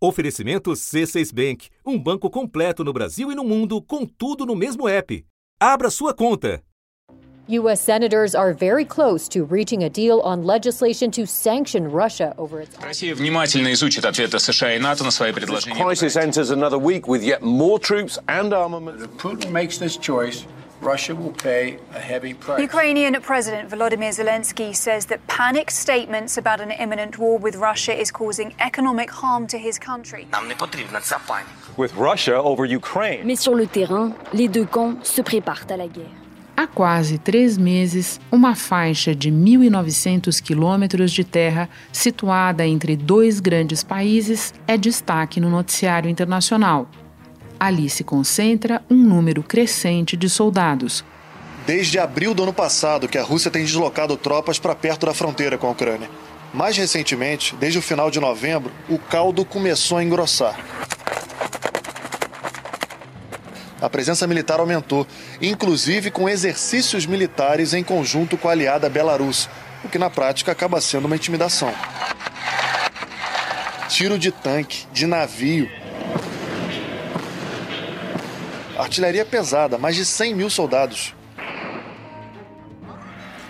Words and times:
Oferecimento 0.00 0.70
C6 0.74 1.34
Bank, 1.34 1.70
um 1.84 1.98
banco 1.98 2.30
completo 2.30 2.84
no 2.84 2.92
Brasil 2.92 3.32
e 3.32 3.34
no 3.34 3.42
mundo, 3.42 3.82
com 3.82 4.06
tudo 4.06 4.46
no 4.46 4.54
mesmo 4.54 4.86
app. 4.86 5.24
Abra 5.58 5.90
sua 5.90 6.14
conta. 6.14 6.62
U.S. 7.48 7.80
senators 7.80 8.34
are 8.34 8.52
very 8.52 8.84
close 8.84 9.26
to 9.26 9.42
reaching 9.42 9.82
a 9.82 9.88
deal 9.90 10.20
on 10.20 10.44
legislation 10.44 11.10
to 11.10 11.26
sanction 11.26 11.90
Russia 11.90 12.32
over 12.38 12.60
its. 12.60 12.76
Россия 12.80 13.12
внимательно 13.14 13.72
изучит 13.72 14.04
ответы 14.04 14.38
США 14.38 14.76
и 14.76 14.78
НАТО 14.78 15.02
на 15.02 15.10
свои 15.10 15.32
предложения. 15.32 15.82
Crisis 15.82 16.16
enters 16.16 16.50
another 16.50 16.78
week 16.78 17.08
with 17.08 17.24
yet 17.24 17.42
more 17.42 17.80
troops 17.80 18.18
and 18.28 18.52
armament. 18.52 19.00
If 19.00 19.10
Putin 19.16 19.50
makes 19.50 19.78
this 19.78 19.96
choice, 19.96 20.44
Russia 20.80 21.14
will 21.14 21.32
pay 21.32 21.78
a 21.94 22.00
heavy 22.00 22.34
price. 22.34 22.60
Ukrainian 22.60 23.14
President 23.20 23.68
Volodymyr 23.68 24.12
Zelensky 24.12 24.74
says 24.74 25.06
that 25.06 25.20
panicked 25.26 25.72
statements 25.72 26.38
about 26.38 26.60
an 26.60 26.70
imminent 26.70 27.18
war 27.18 27.38
with 27.38 27.56
Russia 27.56 27.92
is 27.92 28.10
causing 28.10 28.54
economic 28.60 29.10
harm 29.10 29.46
to 29.48 29.58
his 29.58 29.78
country. 29.78 30.26
With 31.76 31.94
Russia 31.96 32.36
over 32.42 32.64
Ukraine. 32.64 33.24
Mais 33.24 33.36
sur 33.36 33.54
le 33.54 33.66
terrain, 33.66 34.12
les 34.32 34.48
deux 34.48 34.66
camps 34.66 34.96
se 35.02 35.22
préparent 35.22 35.66
à 35.70 35.76
la 35.76 35.88
guerre. 35.88 36.18
Há 36.56 36.66
quase 36.66 37.18
três 37.18 37.56
meses, 37.56 38.20
uma 38.32 38.56
faixa 38.56 39.14
de 39.14 39.30
1.900 39.30 40.42
quilômetros 40.42 41.12
de 41.12 41.22
terra, 41.22 41.68
situada 41.92 42.66
entre 42.66 42.96
dois 42.96 43.38
grandes 43.38 43.84
países, 43.84 44.52
é 44.66 44.76
destaque 44.76 45.38
no 45.38 45.48
noticiário 45.48 46.10
internacional. 46.10 46.88
Ali 47.58 47.90
se 47.90 48.04
concentra 48.04 48.82
um 48.88 48.96
número 48.96 49.42
crescente 49.42 50.16
de 50.16 50.28
soldados. 50.28 51.04
Desde 51.66 51.98
abril 51.98 52.32
do 52.32 52.44
ano 52.44 52.52
passado 52.52 53.08
que 53.08 53.18
a 53.18 53.22
Rússia 53.22 53.50
tem 53.50 53.64
deslocado 53.64 54.16
tropas 54.16 54.58
para 54.58 54.74
perto 54.74 55.06
da 55.06 55.12
fronteira 55.12 55.58
com 55.58 55.66
a 55.66 55.70
Ucrânia. 55.70 56.08
Mais 56.54 56.76
recentemente, 56.76 57.54
desde 57.56 57.78
o 57.78 57.82
final 57.82 58.10
de 58.10 58.20
novembro, 58.20 58.72
o 58.88 58.98
caldo 58.98 59.44
começou 59.44 59.98
a 59.98 60.04
engrossar. 60.04 60.58
A 63.80 63.88
presença 63.88 64.26
militar 64.26 64.58
aumentou, 64.58 65.06
inclusive 65.40 66.10
com 66.10 66.28
exercícios 66.28 67.06
militares 67.06 67.74
em 67.74 67.84
conjunto 67.84 68.36
com 68.36 68.48
a 68.48 68.52
aliada 68.52 68.88
Belarus, 68.88 69.48
o 69.84 69.88
que 69.88 69.98
na 69.98 70.10
prática 70.10 70.50
acaba 70.50 70.80
sendo 70.80 71.04
uma 71.04 71.16
intimidação. 71.16 71.72
Tiro 73.88 74.18
de 74.18 74.32
tanque, 74.32 74.86
de 74.92 75.06
navio. 75.06 75.70
Artilharia 78.78 79.24
pesada, 79.24 79.76
mais 79.76 79.96
de 79.96 80.04
100 80.04 80.34
mil 80.34 80.48
soldados. 80.48 81.14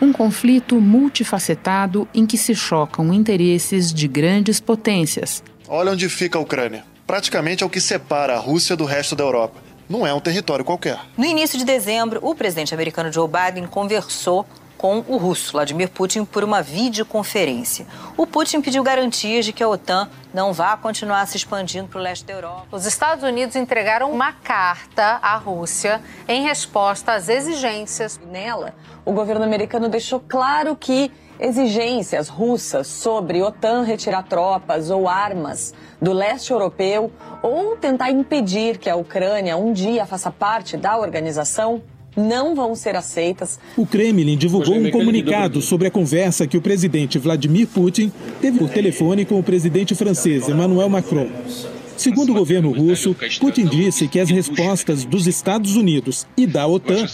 Um 0.00 0.12
conflito 0.12 0.80
multifacetado 0.80 2.08
em 2.14 2.24
que 2.24 2.38
se 2.38 2.54
chocam 2.54 3.12
interesses 3.12 3.92
de 3.92 4.08
grandes 4.08 4.58
potências. 4.58 5.42
Olha 5.68 5.92
onde 5.92 6.08
fica 6.08 6.38
a 6.38 6.40
Ucrânia. 6.40 6.84
Praticamente 7.06 7.62
é 7.62 7.66
o 7.66 7.70
que 7.70 7.80
separa 7.80 8.34
a 8.34 8.38
Rússia 8.38 8.74
do 8.74 8.84
resto 8.84 9.14
da 9.14 9.24
Europa 9.24 9.68
não 9.88 10.06
é 10.06 10.12
um 10.12 10.20
território 10.20 10.64
qualquer. 10.64 10.98
No 11.16 11.24
início 11.24 11.58
de 11.58 11.64
dezembro, 11.64 12.20
o 12.22 12.34
presidente 12.34 12.74
americano 12.74 13.12
Joe 13.12 13.26
Biden 13.26 13.66
conversou 13.66 14.44
com 14.78 15.04
o 15.08 15.16
russo 15.16 15.52
Vladimir 15.52 15.90
Putin 15.90 16.24
por 16.24 16.44
uma 16.44 16.62
videoconferência. 16.62 17.86
O 18.16 18.26
Putin 18.26 18.62
pediu 18.62 18.82
garantias 18.82 19.44
de 19.44 19.52
que 19.52 19.62
a 19.62 19.68
OTAN 19.68 20.08
não 20.32 20.52
vá 20.52 20.76
continuar 20.76 21.26
se 21.26 21.36
expandindo 21.36 21.88
para 21.88 21.98
o 21.98 22.02
leste 22.02 22.24
da 22.24 22.32
Europa. 22.32 22.66
Os 22.70 22.86
Estados 22.86 23.24
Unidos 23.24 23.56
entregaram 23.56 24.10
uma 24.10 24.32
carta 24.32 25.18
à 25.20 25.36
Rússia 25.36 26.00
em 26.28 26.44
resposta 26.44 27.12
às 27.12 27.28
exigências. 27.28 28.20
Nela, 28.30 28.72
o 29.04 29.12
governo 29.12 29.44
americano 29.44 29.88
deixou 29.88 30.20
claro 30.20 30.76
que 30.76 31.10
exigências 31.40 32.28
russas 32.28 32.86
sobre 32.86 33.42
OTAN 33.42 33.82
retirar 33.82 34.22
tropas 34.24 34.90
ou 34.90 35.08
armas 35.08 35.74
do 36.00 36.12
leste 36.12 36.52
europeu 36.52 37.12
ou 37.42 37.76
tentar 37.76 38.10
impedir 38.10 38.78
que 38.78 38.88
a 38.88 38.96
Ucrânia 38.96 39.56
um 39.56 39.72
dia 39.72 40.06
faça 40.06 40.30
parte 40.30 40.76
da 40.76 40.96
organização 40.96 41.82
não 42.18 42.54
vão 42.54 42.74
ser 42.74 42.96
aceitas. 42.96 43.58
O 43.76 43.86
Kremlin 43.86 44.36
divulgou 44.36 44.74
um 44.74 44.90
comunicado 44.90 45.62
sobre 45.62 45.88
a 45.88 45.90
conversa 45.90 46.46
que 46.46 46.56
o 46.56 46.60
presidente 46.60 47.18
Vladimir 47.18 47.66
Putin 47.68 48.12
teve 48.40 48.58
por 48.58 48.68
telefone 48.68 49.24
com 49.24 49.38
o 49.38 49.42
presidente 49.42 49.94
francês 49.94 50.48
Emmanuel 50.48 50.88
Macron. 50.88 51.28
Segundo 51.98 52.30
o 52.30 52.34
governo 52.34 52.70
russo, 52.70 53.14
Putin 53.40 53.66
disse 53.66 54.06
que 54.06 54.20
as 54.20 54.30
respostas 54.30 55.04
dos 55.04 55.26
Estados 55.26 55.74
Unidos 55.74 56.28
e 56.36 56.46
da 56.46 56.64
OTAN 56.64 57.04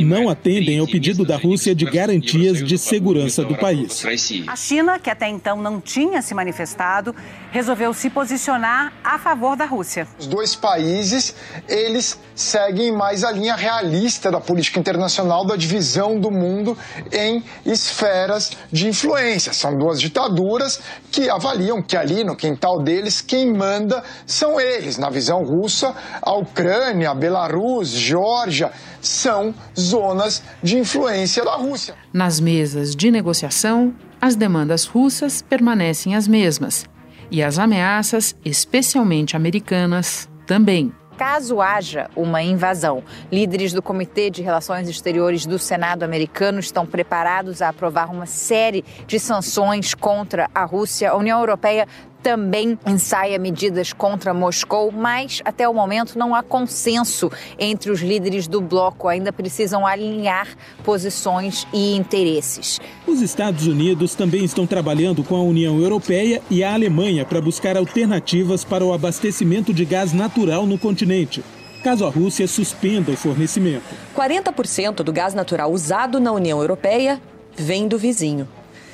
não 0.00 0.28
atendem 0.28 0.80
ao 0.80 0.86
pedido 0.86 1.24
da 1.24 1.36
Rússia 1.36 1.72
de 1.72 1.84
garantias 1.84 2.60
de 2.60 2.76
segurança 2.76 3.44
do 3.44 3.56
país. 3.56 4.04
A 4.48 4.56
China, 4.56 4.98
que 4.98 5.08
até 5.08 5.28
então 5.28 5.62
não 5.62 5.80
tinha 5.80 6.20
se 6.22 6.34
manifestado, 6.34 7.14
resolveu 7.52 7.92
se 7.92 8.08
posicionar 8.08 8.94
a 9.04 9.18
favor 9.18 9.54
da 9.56 9.66
Rússia. 9.66 10.08
Os 10.18 10.26
dois 10.26 10.56
países, 10.56 11.34
eles 11.68 12.18
seguem 12.34 12.90
mais 12.90 13.22
a 13.22 13.30
linha 13.30 13.54
realista 13.54 14.30
da 14.30 14.40
política 14.40 14.80
internacional 14.80 15.44
da 15.44 15.54
divisão 15.54 16.18
do 16.18 16.30
mundo 16.30 16.76
em 17.12 17.44
esferas 17.64 18.52
de 18.72 18.88
influência. 18.88 19.52
São 19.52 19.78
duas 19.78 20.00
ditaduras 20.00 20.80
que 21.10 21.28
avaliam 21.28 21.82
que 21.82 21.94
ali 21.94 22.24
no 22.24 22.34
quintal 22.34 22.82
deles 22.82 23.20
quem 23.20 23.52
manda 23.52 24.02
são 24.26 24.58
eles. 24.58 24.96
Na 24.96 25.10
visão 25.10 25.44
russa, 25.44 25.94
a 26.22 26.32
Ucrânia, 26.32 27.10
a 27.10 27.14
Belarus, 27.14 27.90
Geórgia 27.90 28.72
são 29.02 29.54
zonas 29.78 30.42
de 30.62 30.78
influência 30.78 31.44
da 31.44 31.56
Rússia. 31.56 31.94
Nas 32.12 32.40
mesas 32.40 32.96
de 32.96 33.10
negociação, 33.10 33.94
as 34.18 34.36
demandas 34.36 34.86
russas 34.86 35.42
permanecem 35.42 36.14
as 36.14 36.26
mesmas 36.26 36.86
e 37.32 37.42
as 37.42 37.58
ameaças, 37.58 38.36
especialmente 38.44 39.34
americanas, 39.34 40.28
também 40.46 40.92
caso 41.22 41.60
haja 41.60 42.10
uma 42.16 42.42
invasão. 42.42 43.04
Líderes 43.30 43.72
do 43.72 43.80
Comitê 43.80 44.28
de 44.28 44.42
Relações 44.42 44.88
Exteriores 44.88 45.46
do 45.46 45.56
Senado 45.56 46.02
americano 46.02 46.58
estão 46.58 46.84
preparados 46.84 47.62
a 47.62 47.68
aprovar 47.68 48.10
uma 48.10 48.26
série 48.26 48.84
de 49.06 49.20
sanções 49.20 49.94
contra 49.94 50.50
a 50.52 50.64
Rússia. 50.64 51.10
A 51.10 51.16
União 51.16 51.38
Europeia 51.38 51.86
também 52.22 52.78
ensaia 52.86 53.38
medidas 53.38 53.92
contra 53.92 54.32
Moscou, 54.32 54.92
mas 54.92 55.42
até 55.44 55.68
o 55.68 55.74
momento 55.74 56.18
não 56.18 56.34
há 56.34 56.42
consenso 56.42 57.30
entre 57.58 57.90
os 57.90 58.00
líderes 58.00 58.46
do 58.46 58.60
bloco. 58.60 59.08
Ainda 59.08 59.32
precisam 59.32 59.86
alinhar 59.86 60.48
posições 60.84 61.66
e 61.72 61.96
interesses. 61.96 62.80
Os 63.06 63.20
Estados 63.20 63.66
Unidos 63.66 64.14
também 64.14 64.44
estão 64.44 64.66
trabalhando 64.66 65.24
com 65.24 65.36
a 65.36 65.42
União 65.42 65.80
Europeia 65.80 66.40
e 66.50 66.62
a 66.62 66.72
Alemanha 66.72 67.24
para 67.24 67.40
buscar 67.40 67.76
alternativas 67.76 68.64
para 68.64 68.84
o 68.84 68.92
abastecimento 68.92 69.74
de 69.74 69.84
gás 69.84 70.12
natural 70.12 70.66
no 70.66 70.78
continente 70.78 71.42
caso 71.82 72.06
a 72.06 72.08
Rússia 72.08 72.46
suspenda 72.46 73.10
o 73.10 73.16
fornecimento. 73.16 73.82
40% 74.14 75.02
do 75.02 75.12
gás 75.12 75.34
natural 75.34 75.72
usado 75.72 76.20
na 76.20 76.30
União 76.30 76.60
Europeia 76.60 77.20
vem 77.56 77.88
do 77.88 77.98
vizinho. 77.98 78.46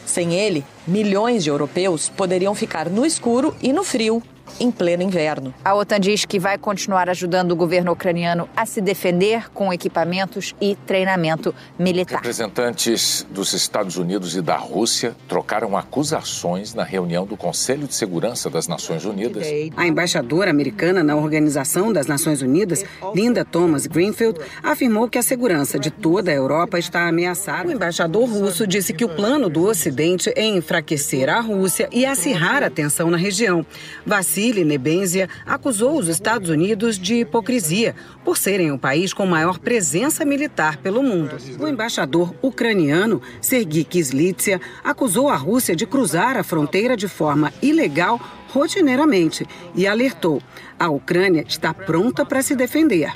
Sem 0.08 0.32
ele, 0.32 0.64
milhões 0.86 1.44
de 1.44 1.50
europeus 1.50 2.08
poderiam 2.08 2.54
ficar 2.54 2.88
no 2.88 3.04
escuro 3.04 3.54
e 3.60 3.74
no 3.74 3.84
frio 3.84 4.22
em 4.59 4.70
pleno 4.70 5.03
inverno. 5.03 5.53
A 5.64 5.75
OTAN 5.75 6.00
diz 6.00 6.25
que 6.25 6.38
vai 6.38 6.56
continuar 6.56 7.09
ajudando 7.10 7.53
o 7.53 7.56
governo 7.56 7.92
ucraniano 7.92 8.48
a 8.56 8.64
se 8.64 8.81
defender 8.81 9.50
com 9.50 9.72
equipamentos 9.72 10.54
e 10.60 10.75
treinamento 10.75 11.54
militar. 11.78 12.16
Representantes 12.16 13.26
dos 13.31 13.53
Estados 13.53 13.97
Unidos 13.97 14.34
e 14.34 14.42
da 14.42 14.56
Rússia 14.56 15.14
trocaram 15.28 15.76
acusações 15.76 16.75
na 16.75 16.84
reunião 16.84 17.26
do 17.26 17.37
Conselho 17.37 17.87
de 17.87 17.94
Segurança 17.94 18.48
das 18.48 18.66
Nações 18.66 19.04
Unidas. 19.04 19.47
A 19.76 19.87
embaixadora 19.87 20.50
americana 20.50 21.03
na 21.03 21.14
Organização 21.14 21.92
das 21.92 22.06
Nações 22.06 22.42
Unidas, 22.42 22.84
Linda 23.14 23.44
Thomas 23.44 23.87
Greenfield, 23.87 24.41
afirmou 24.62 25.08
que 25.08 25.19
a 25.19 25.22
segurança 25.22 25.78
de 25.78 25.91
toda 25.91 26.31
a 26.31 26.34
Europa 26.34 26.78
está 26.78 27.06
ameaçada. 27.08 27.69
O 27.69 27.72
embaixador 27.72 28.28
russo 28.28 28.66
disse 28.66 28.92
que 28.92 29.04
o 29.04 29.08
plano 29.08 29.48
do 29.48 29.64
Ocidente 29.64 30.32
é 30.34 30.47
enfraquecer 30.47 31.28
a 31.28 31.41
Rússia 31.41 31.88
e 31.92 32.06
acirrar 32.06 32.62
a 32.62 32.70
tensão 32.70 33.10
na 33.10 33.16
região. 33.16 33.64
Vacina 34.06 34.38
Vassili 34.38 34.65
Nebenzia 34.65 35.28
acusou 35.44 35.99
os 35.99 36.06
Estados 36.06 36.49
Unidos 36.49 36.96
de 36.96 37.17
hipocrisia 37.17 37.96
por 38.28 38.36
serem 38.36 38.70
o 38.70 38.78
país 38.78 39.14
com 39.14 39.25
maior 39.25 39.58
presença 39.58 40.22
militar 40.22 40.76
pelo 40.76 41.02
mundo. 41.02 41.38
O 41.58 41.66
embaixador 41.66 42.34
ucraniano 42.42 43.22
Sergei 43.40 43.82
Kizlytsia 43.82 44.60
acusou 44.84 45.30
a 45.30 45.34
Rússia 45.34 45.75
de 45.75 45.86
cruzar 45.86 46.36
a 46.36 46.42
fronteira 46.42 46.94
de 46.94 47.08
forma 47.08 47.50
ilegal 47.62 48.20
rotineiramente 48.48 49.46
e 49.75 49.86
alertou: 49.86 50.42
a 50.78 50.90
Ucrânia 50.90 51.42
está 51.48 51.72
pronta 51.72 52.22
para 52.22 52.42
se 52.42 52.54
defender. 52.54 53.14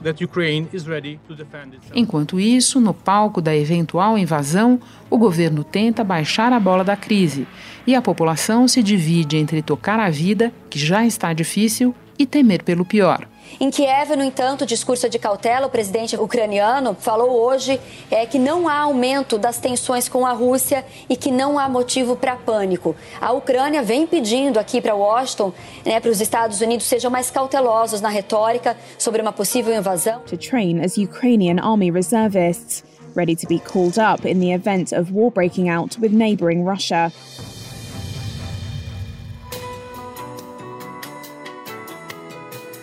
Enquanto 1.94 2.40
isso, 2.40 2.80
no 2.80 2.94
palco 2.94 3.42
da 3.42 3.54
eventual 3.54 4.16
invasão, 4.16 4.80
o 5.10 5.18
governo 5.18 5.62
tenta 5.62 6.02
baixar 6.02 6.54
a 6.54 6.58
bola 6.58 6.82
da 6.82 6.96
crise 6.96 7.46
e 7.86 7.94
a 7.94 8.00
população 8.00 8.66
se 8.66 8.82
divide 8.82 9.36
entre 9.36 9.60
tocar 9.60 10.00
a 10.00 10.08
vida 10.08 10.50
que 10.70 10.78
já 10.78 11.04
está 11.04 11.34
difícil 11.34 11.94
e 12.18 12.24
temer 12.24 12.62
pelo 12.62 12.86
pior. 12.86 13.28
Em 13.60 13.70
Kiev, 13.70 14.16
no 14.16 14.24
entanto, 14.24 14.66
discurso 14.66 15.08
de 15.08 15.18
cautela, 15.18 15.66
o 15.66 15.70
presidente 15.70 16.16
ucraniano 16.16 16.96
falou 16.98 17.30
hoje 17.30 17.80
é, 18.10 18.24
que 18.26 18.38
não 18.38 18.68
há 18.68 18.80
aumento 18.80 19.38
das 19.38 19.58
tensões 19.58 20.08
com 20.08 20.26
a 20.26 20.32
Rússia 20.32 20.84
e 21.08 21.16
que 21.16 21.30
não 21.30 21.58
há 21.58 21.68
motivo 21.68 22.16
para 22.16 22.36
pânico. 22.36 22.94
A 23.20 23.32
Ucrânia 23.32 23.82
vem 23.82 24.06
pedindo 24.06 24.58
aqui 24.58 24.80
para 24.80 24.94
Washington, 24.94 25.52
né, 25.84 26.00
para 26.00 26.10
os 26.10 26.20
Estados 26.20 26.60
Unidos, 26.60 26.86
sejam 26.86 27.10
mais 27.10 27.30
cautelosos 27.30 28.00
na 28.00 28.08
retórica 28.08 28.76
sobre 28.98 29.22
uma 29.22 29.32
possível 29.32 29.74
invasão. 29.74 30.20
To 30.26 30.36
train 30.36 30.80
as 30.80 30.96
Ukrainian 30.96 31.58
army 31.60 31.90
reservists, 31.90 32.84
ready 33.14 33.36
to 33.36 33.46
be 33.46 33.58
called 33.58 33.98
up 33.98 34.26
in 34.26 34.40
the 34.40 34.52
event 34.52 34.92
of 34.92 35.12
war 35.12 35.30
breaking 35.30 35.68
out 35.68 35.98
with 36.00 36.12
neighboring 36.12 36.64
Russia. 36.64 37.12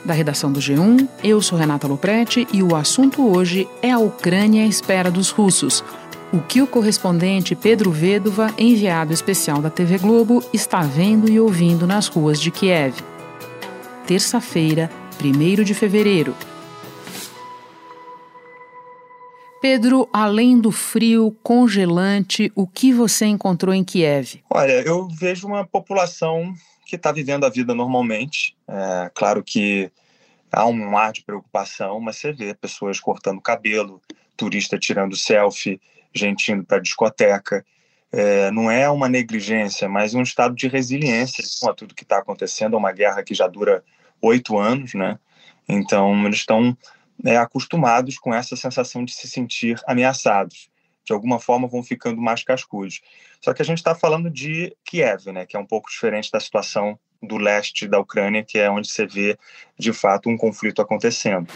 Da 0.09 0.13
redação 0.15 0.51
do 0.51 0.59
G1. 0.59 1.07
Eu 1.23 1.39
sou 1.39 1.55
Renata 1.55 1.87
Loprete 1.87 2.47
e 2.51 2.63
o 2.63 2.75
assunto 2.75 3.29
hoje 3.29 3.69
é 3.79 3.91
a 3.91 3.99
Ucrânia 3.99 4.63
à 4.63 4.67
espera 4.67 5.11
dos 5.11 5.29
russos. 5.29 5.83
O 6.33 6.39
que 6.39 6.63
o 6.63 6.67
correspondente 6.67 7.55
Pedro 7.55 7.91
Vedova, 7.91 8.51
enviado 8.57 9.13
especial 9.13 9.61
da 9.61 9.69
TV 9.69 9.99
Globo, 9.99 10.43
está 10.51 10.81
vendo 10.81 11.29
e 11.29 11.39
ouvindo 11.39 11.85
nas 11.85 12.07
ruas 12.07 12.41
de 12.41 12.49
Kiev. 12.49 12.95
Terça-feira, 14.07 14.89
1 15.23 15.63
de 15.63 15.75
fevereiro. 15.75 16.35
Pedro, 19.61 20.09
além 20.11 20.59
do 20.59 20.71
frio 20.71 21.35
congelante, 21.43 22.51
o 22.55 22.65
que 22.65 22.91
você 22.91 23.27
encontrou 23.27 23.75
em 23.75 23.83
Kiev? 23.83 24.41
Olha, 24.49 24.81
eu 24.81 25.07
vejo 25.07 25.45
uma 25.45 25.67
população 25.67 26.51
que 26.89 26.95
está 26.95 27.11
vivendo 27.11 27.45
a 27.45 27.49
vida 27.49 27.73
normalmente. 27.73 28.55
É, 28.67 29.11
claro 29.13 29.43
que 29.43 29.91
há 30.51 30.65
um 30.65 30.97
ar 30.97 31.13
de 31.13 31.23
preocupação, 31.23 31.99
mas 31.99 32.17
você 32.17 32.33
vê 32.33 32.53
pessoas 32.53 32.99
cortando 32.99 33.41
cabelo, 33.41 34.01
turista 34.35 34.77
tirando 34.77 35.15
selfie, 35.15 35.79
gente 36.13 36.51
indo 36.51 36.63
para 36.63 36.79
discoteca. 36.79 37.65
É, 38.11 38.49
não 38.51 38.71
é 38.71 38.89
uma 38.89 39.07
negligência, 39.07 39.87
mas 39.87 40.15
um 40.15 40.23
estado 40.23 40.55
de 40.55 40.67
resiliência 40.67 41.43
com 41.61 41.73
tudo 41.73 41.93
que 41.93 42.03
está 42.03 42.17
acontecendo. 42.17 42.75
É 42.75 42.77
uma 42.77 42.91
guerra 42.91 43.23
que 43.23 43.35
já 43.35 43.47
dura 43.47 43.83
oito 44.21 44.57
anos, 44.57 44.93
né? 44.93 45.19
Então 45.67 46.25
eles 46.25 46.39
estão 46.39 46.75
é, 47.23 47.37
acostumados 47.37 48.17
com 48.17 48.33
essa 48.33 48.55
sensação 48.55 49.05
de 49.05 49.13
se 49.13 49.27
sentir 49.27 49.79
ameaçados 49.85 50.68
de 51.09 51.13
alguma 51.13 51.39
forma 51.39 51.67
vão 51.67 51.81
ficando 51.81 52.21
mais 52.21 52.43
cascudos. 52.43 53.01
Só 53.41 53.51
que 53.53 53.61
a 53.61 53.65
gente 53.65 53.79
está 53.79 53.95
falando 53.95 54.29
de 54.29 54.75
Kiev, 54.85 55.31
né, 55.31 55.45
que 55.45 55.57
é 55.57 55.59
um 55.59 55.65
pouco 55.65 55.89
diferente 55.89 56.31
da 56.31 56.39
situação 56.39 56.97
do 57.21 57.37
leste 57.37 57.87
da 57.87 57.99
Ucrânia, 57.99 58.45
que 58.47 58.57
é 58.57 58.69
onde 58.69 58.89
você 58.89 59.05
vê 59.05 59.37
de 59.77 59.91
fato 59.91 60.29
um 60.29 60.37
conflito 60.37 60.81
acontecendo. 60.81 61.47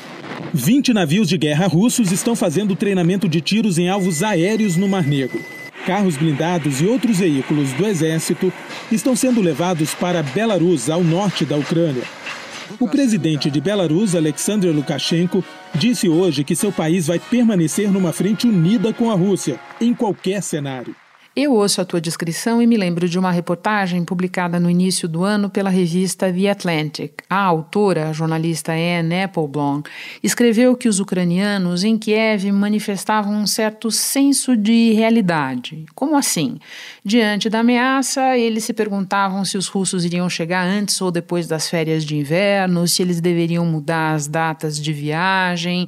20 0.53 0.91
navios 0.91 1.29
de 1.29 1.37
guerra 1.37 1.67
russos 1.67 2.11
estão 2.11 2.35
fazendo 2.35 2.75
treinamento 2.75 3.29
de 3.29 3.39
tiros 3.39 3.77
em 3.77 3.87
alvos 3.87 4.23
aéreos 4.23 4.75
no 4.75 4.89
Mar 4.89 5.05
Negro. 5.05 5.39
Carros 5.85 6.17
blindados 6.17 6.81
e 6.81 6.85
outros 6.85 7.19
veículos 7.19 7.71
do 7.73 7.85
exército 7.85 8.51
estão 8.91 9.15
sendo 9.15 9.41
levados 9.41 9.93
para 9.93 10.23
Belarus, 10.23 10.89
ao 10.89 11.03
norte 11.03 11.45
da 11.45 11.55
Ucrânia. 11.55 12.03
O 12.79 12.87
presidente 12.87 13.49
de 13.51 13.61
Belarus, 13.61 14.15
Alexander 14.15 14.73
Lukashenko, 14.73 15.43
disse 15.75 16.07
hoje 16.09 16.43
que 16.43 16.55
seu 16.55 16.71
país 16.71 17.07
vai 17.07 17.19
permanecer 17.19 17.91
numa 17.91 18.11
frente 18.13 18.47
unida 18.47 18.93
com 18.93 19.11
a 19.11 19.15
Rússia, 19.15 19.59
em 19.79 19.93
qualquer 19.93 20.41
cenário. 20.41 20.95
Eu 21.35 21.53
ouço 21.53 21.81
a 21.81 21.85
tua 21.85 21.99
descrição 21.99 22.61
e 22.61 22.67
me 22.67 22.77
lembro 22.77 23.09
de 23.09 23.17
uma 23.17 23.31
reportagem 23.31 24.05
publicada 24.05 24.59
no 24.59 24.69
início 24.69 25.07
do 25.07 25.23
ano 25.23 25.49
pela 25.49 25.71
revista 25.71 26.31
The 26.31 26.51
Atlantic. 26.51 27.23
A 27.27 27.37
autora, 27.37 28.09
a 28.09 28.13
jornalista 28.13 28.71
Anne 28.71 29.23
Appleblom, 29.23 29.81
escreveu 30.21 30.77
que 30.77 30.87
os 30.87 30.99
ucranianos 30.99 31.83
em 31.83 31.97
Kiev 31.97 32.51
manifestavam 32.51 33.33
um 33.33 33.47
certo 33.47 33.89
senso 33.89 34.55
de 34.55 34.93
realidade. 34.93 35.87
Como 35.95 36.15
assim? 36.15 36.59
Diante 37.03 37.49
da 37.49 37.61
ameaça, 37.61 38.37
eles 38.37 38.63
se 38.63 38.73
perguntavam 38.73 39.43
se 39.43 39.57
os 39.57 39.67
russos 39.67 40.05
iriam 40.05 40.29
chegar 40.29 40.63
antes 40.63 41.01
ou 41.01 41.09
depois 41.09 41.47
das 41.47 41.67
férias 41.67 42.05
de 42.05 42.15
inverno, 42.15 42.87
se 42.87 43.01
eles 43.01 43.19
deveriam 43.19 43.65
mudar 43.65 44.13
as 44.13 44.27
datas 44.27 44.79
de 44.79 44.93
viagem. 44.93 45.87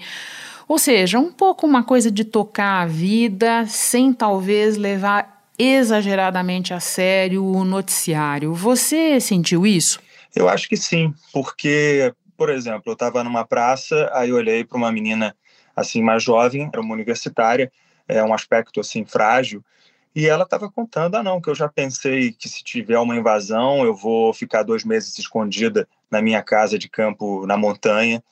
Ou 0.67 0.79
seja, 0.79 1.19
um 1.19 1.31
pouco 1.31 1.67
uma 1.67 1.83
coisa 1.83 2.09
de 2.09 2.23
tocar 2.23 2.81
a 2.81 2.85
vida 2.87 3.67
sem 3.67 4.11
talvez 4.11 4.75
levar 4.75 5.34
exageradamente 5.57 6.73
a 6.73 6.79
sério 6.79 7.45
o 7.45 7.63
noticiário. 7.63 8.53
Você 8.53 9.19
sentiu 9.19 9.65
isso? 9.65 9.99
Eu 10.35 10.49
acho 10.49 10.67
que 10.67 10.75
sim, 10.75 11.13
porque, 11.31 12.13
por 12.35 12.49
exemplo, 12.49 12.83
eu 12.87 12.93
estava 12.93 13.23
numa 13.23 13.45
praça, 13.45 14.09
aí 14.13 14.31
olhei 14.33 14.63
para 14.63 14.77
uma 14.77 14.91
menina 14.91 15.35
assim 15.75 16.01
mais 16.01 16.23
jovem, 16.23 16.69
era 16.71 16.81
uma 16.81 16.93
universitária, 16.93 17.71
é 18.07 18.23
um 18.23 18.33
aspecto 18.33 18.79
assim 18.79 19.05
frágil, 19.05 19.63
e 20.15 20.27
ela 20.27 20.43
estava 20.43 20.71
contando, 20.71 21.15
ah 21.15 21.23
não, 21.23 21.41
que 21.41 21.49
eu 21.49 21.55
já 21.55 21.67
pensei 21.67 22.31
que 22.31 22.47
se 22.47 22.63
tiver 22.63 22.97
uma 22.97 23.15
invasão 23.15 23.83
eu 23.83 23.93
vou 23.93 24.33
ficar 24.33 24.63
dois 24.63 24.85
meses 24.85 25.17
escondida 25.19 25.87
na 26.09 26.21
minha 26.21 26.41
casa 26.41 26.79
de 26.79 26.87
campo 26.87 27.45
na 27.45 27.57
montanha 27.57 28.23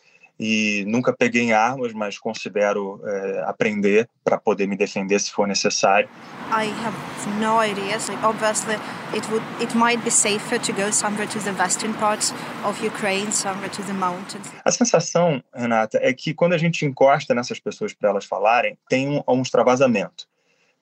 e 0.43 0.83
nunca 0.85 1.13
peguei 1.13 1.43
em 1.43 1.53
armas, 1.53 1.93
mas 1.93 2.19
considero 2.19 2.99
é, 3.05 3.43
aprender 3.45 4.09
para 4.25 4.37
poder 4.37 4.67
me 4.67 4.75
defender 4.75 5.17
se 5.17 5.31
for 5.31 5.47
necessário. 5.47 6.09
I 6.51 6.67
have 6.83 6.97
no 7.39 7.63
idea. 7.63 7.97
So 7.97 8.11
obviously, 8.21 8.75
it 9.13 9.25
would 9.31 9.45
it 9.61 9.73
might 9.73 10.03
be 10.03 10.11
safer 10.11 10.59
to 10.59 10.73
go 10.73 10.91
somewhere 10.91 11.27
to 11.27 11.39
the 11.39 11.51
western 11.51 11.93
parts 11.93 12.33
of 12.65 12.85
Ukraine, 12.85 13.31
somewhere 13.31 13.69
to 13.69 13.81
the 13.83 13.93
mountains. 13.93 14.51
A 14.65 14.71
sensação, 14.71 15.41
Renata, 15.55 15.97
é 16.01 16.11
que 16.13 16.33
quando 16.33 16.53
a 16.53 16.57
gente 16.57 16.85
encosta 16.85 17.33
nessas 17.33 17.61
pessoas 17.61 17.93
para 17.93 18.09
elas 18.09 18.25
falarem, 18.25 18.77
tem 18.89 19.07
um, 19.07 19.23
um 19.25 19.41
extravasamento 19.41 20.27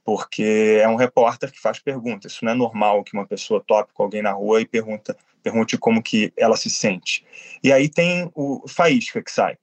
porque 0.04 0.80
é 0.82 0.88
um 0.88 0.96
repórter 0.96 1.52
que 1.52 1.60
faz 1.60 1.80
perguntas. 1.80 2.34
Isso 2.34 2.46
não 2.46 2.52
é 2.52 2.56
normal 2.56 3.04
que 3.04 3.14
uma 3.14 3.26
pessoa 3.26 3.64
tope 3.66 3.94
com 3.94 4.04
alguém 4.04 4.22
na 4.22 4.32
rua 4.32 4.62
e 4.62 4.66
pergunta 4.66 5.16
pergunte 5.42 5.78
como 5.78 6.02
que 6.02 6.32
ela 6.38 6.56
se 6.56 6.70
sente. 6.70 7.26
E 7.64 7.72
aí 7.72 7.90
tem 7.90 8.32
o 8.36 8.68
faísca 8.68 9.22
que 9.22 9.32
sai. 9.32 9.58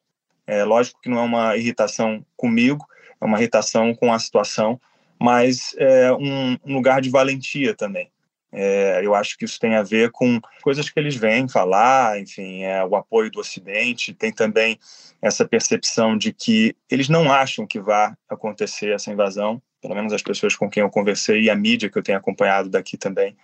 É 0.46 0.64
lógico 0.64 1.00
que 1.00 1.08
não 1.08 1.18
é 1.18 1.22
uma 1.22 1.56
irritação 1.56 2.24
comigo, 2.36 2.84
é 3.20 3.24
uma 3.24 3.38
irritação 3.38 3.94
com 3.94 4.12
a 4.12 4.18
situação, 4.18 4.80
mas 5.20 5.74
é 5.76 6.12
um, 6.12 6.56
lugar 6.64 7.00
de 7.00 7.10
valentia 7.10 7.74
também. 7.74 8.10
É, 8.50 9.00
eu 9.04 9.14
acho 9.14 9.36
que 9.36 9.44
isso 9.44 9.60
tem 9.60 9.74
a 9.74 9.82
ver 9.82 10.10
com 10.10 10.40
coisas 10.62 10.88
que 10.88 10.98
eles 10.98 11.14
vêm 11.14 11.46
falar, 11.46 12.18
enfim, 12.18 12.62
é, 12.62 12.82
o 12.82 12.96
apoio 12.96 13.30
do 13.30 13.40
Ocidente, 13.40 14.14
tem 14.14 14.32
também 14.32 14.78
essa 15.20 15.46
percepção 15.46 16.16
de 16.16 16.32
que 16.32 16.74
eles 16.90 17.10
não 17.10 17.30
acham 17.30 17.66
que 17.66 17.78
vá 17.78 18.16
acontecer 18.26 18.94
essa 18.94 19.12
invasão, 19.12 19.60
pelo 19.80 19.94
menos 19.94 20.12
as 20.12 20.22
pessoas 20.22 20.56
com 20.56 20.68
quem 20.68 20.82
eu 20.82 20.90
conversei 20.90 21.42
e 21.42 21.50
a 21.50 21.54
mídia 21.54 21.88
que 21.88 21.98
eu 21.98 22.02
tenho 22.02 22.18
acompanhado 22.18 22.68
daqui 22.68 22.96
também 22.96 23.36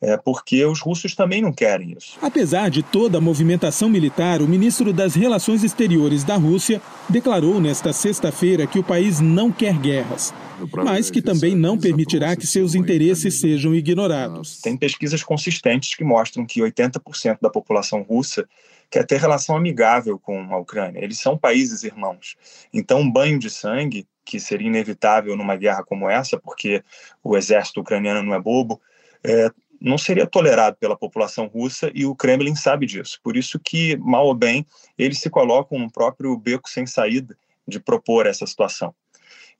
é, 0.00 0.16
porque 0.16 0.64
os 0.64 0.80
russos 0.80 1.14
também 1.14 1.40
não 1.40 1.52
querem 1.52 1.96
isso. 1.96 2.18
Apesar 2.20 2.68
de 2.68 2.82
toda 2.82 3.18
a 3.18 3.20
movimentação 3.20 3.88
militar, 3.88 4.42
o 4.42 4.48
ministro 4.48 4.92
das 4.92 5.14
Relações 5.14 5.64
Exteriores 5.64 6.24
da 6.24 6.36
Rússia 6.36 6.80
declarou 7.08 7.60
nesta 7.60 7.92
sexta-feira 7.92 8.66
que 8.66 8.78
o 8.78 8.84
país 8.84 9.20
não 9.20 9.50
quer 9.50 9.78
guerras, 9.78 10.34
mas 10.72 11.10
que 11.10 11.22
também 11.22 11.54
não 11.54 11.78
permitirá 11.78 12.36
que 12.36 12.46
seus 12.46 12.74
interesses 12.74 13.40
sejam 13.40 13.74
ignorados. 13.74 14.60
Tem 14.60 14.76
pesquisas 14.76 15.22
consistentes 15.22 15.94
que 15.94 16.04
mostram 16.04 16.44
que 16.44 16.60
80% 16.60 17.38
da 17.40 17.48
população 17.48 18.02
russa 18.02 18.46
quer 18.94 19.04
ter 19.04 19.18
relação 19.18 19.56
amigável 19.56 20.20
com 20.20 20.54
a 20.54 20.56
Ucrânia. 20.56 21.02
Eles 21.02 21.18
são 21.18 21.36
países 21.36 21.82
irmãos. 21.82 22.36
Então, 22.72 23.00
um 23.00 23.10
banho 23.10 23.40
de 23.40 23.50
sangue, 23.50 24.06
que 24.24 24.38
seria 24.38 24.68
inevitável 24.68 25.36
numa 25.36 25.56
guerra 25.56 25.82
como 25.82 26.08
essa, 26.08 26.38
porque 26.38 26.80
o 27.20 27.36
exército 27.36 27.80
ucraniano 27.80 28.22
não 28.22 28.32
é 28.32 28.40
bobo, 28.40 28.80
é, 29.24 29.50
não 29.80 29.98
seria 29.98 30.28
tolerado 30.28 30.76
pela 30.76 30.96
população 30.96 31.48
russa 31.48 31.90
e 31.92 32.06
o 32.06 32.14
Kremlin 32.14 32.54
sabe 32.54 32.86
disso. 32.86 33.18
Por 33.20 33.36
isso 33.36 33.58
que, 33.58 33.96
mal 33.96 34.26
ou 34.26 34.34
bem, 34.34 34.64
eles 34.96 35.18
se 35.18 35.28
colocam 35.28 35.76
no 35.76 35.90
próprio 35.90 36.36
beco 36.36 36.70
sem 36.70 36.86
saída 36.86 37.36
de 37.66 37.80
propor 37.80 38.26
essa 38.26 38.46
situação. 38.46 38.94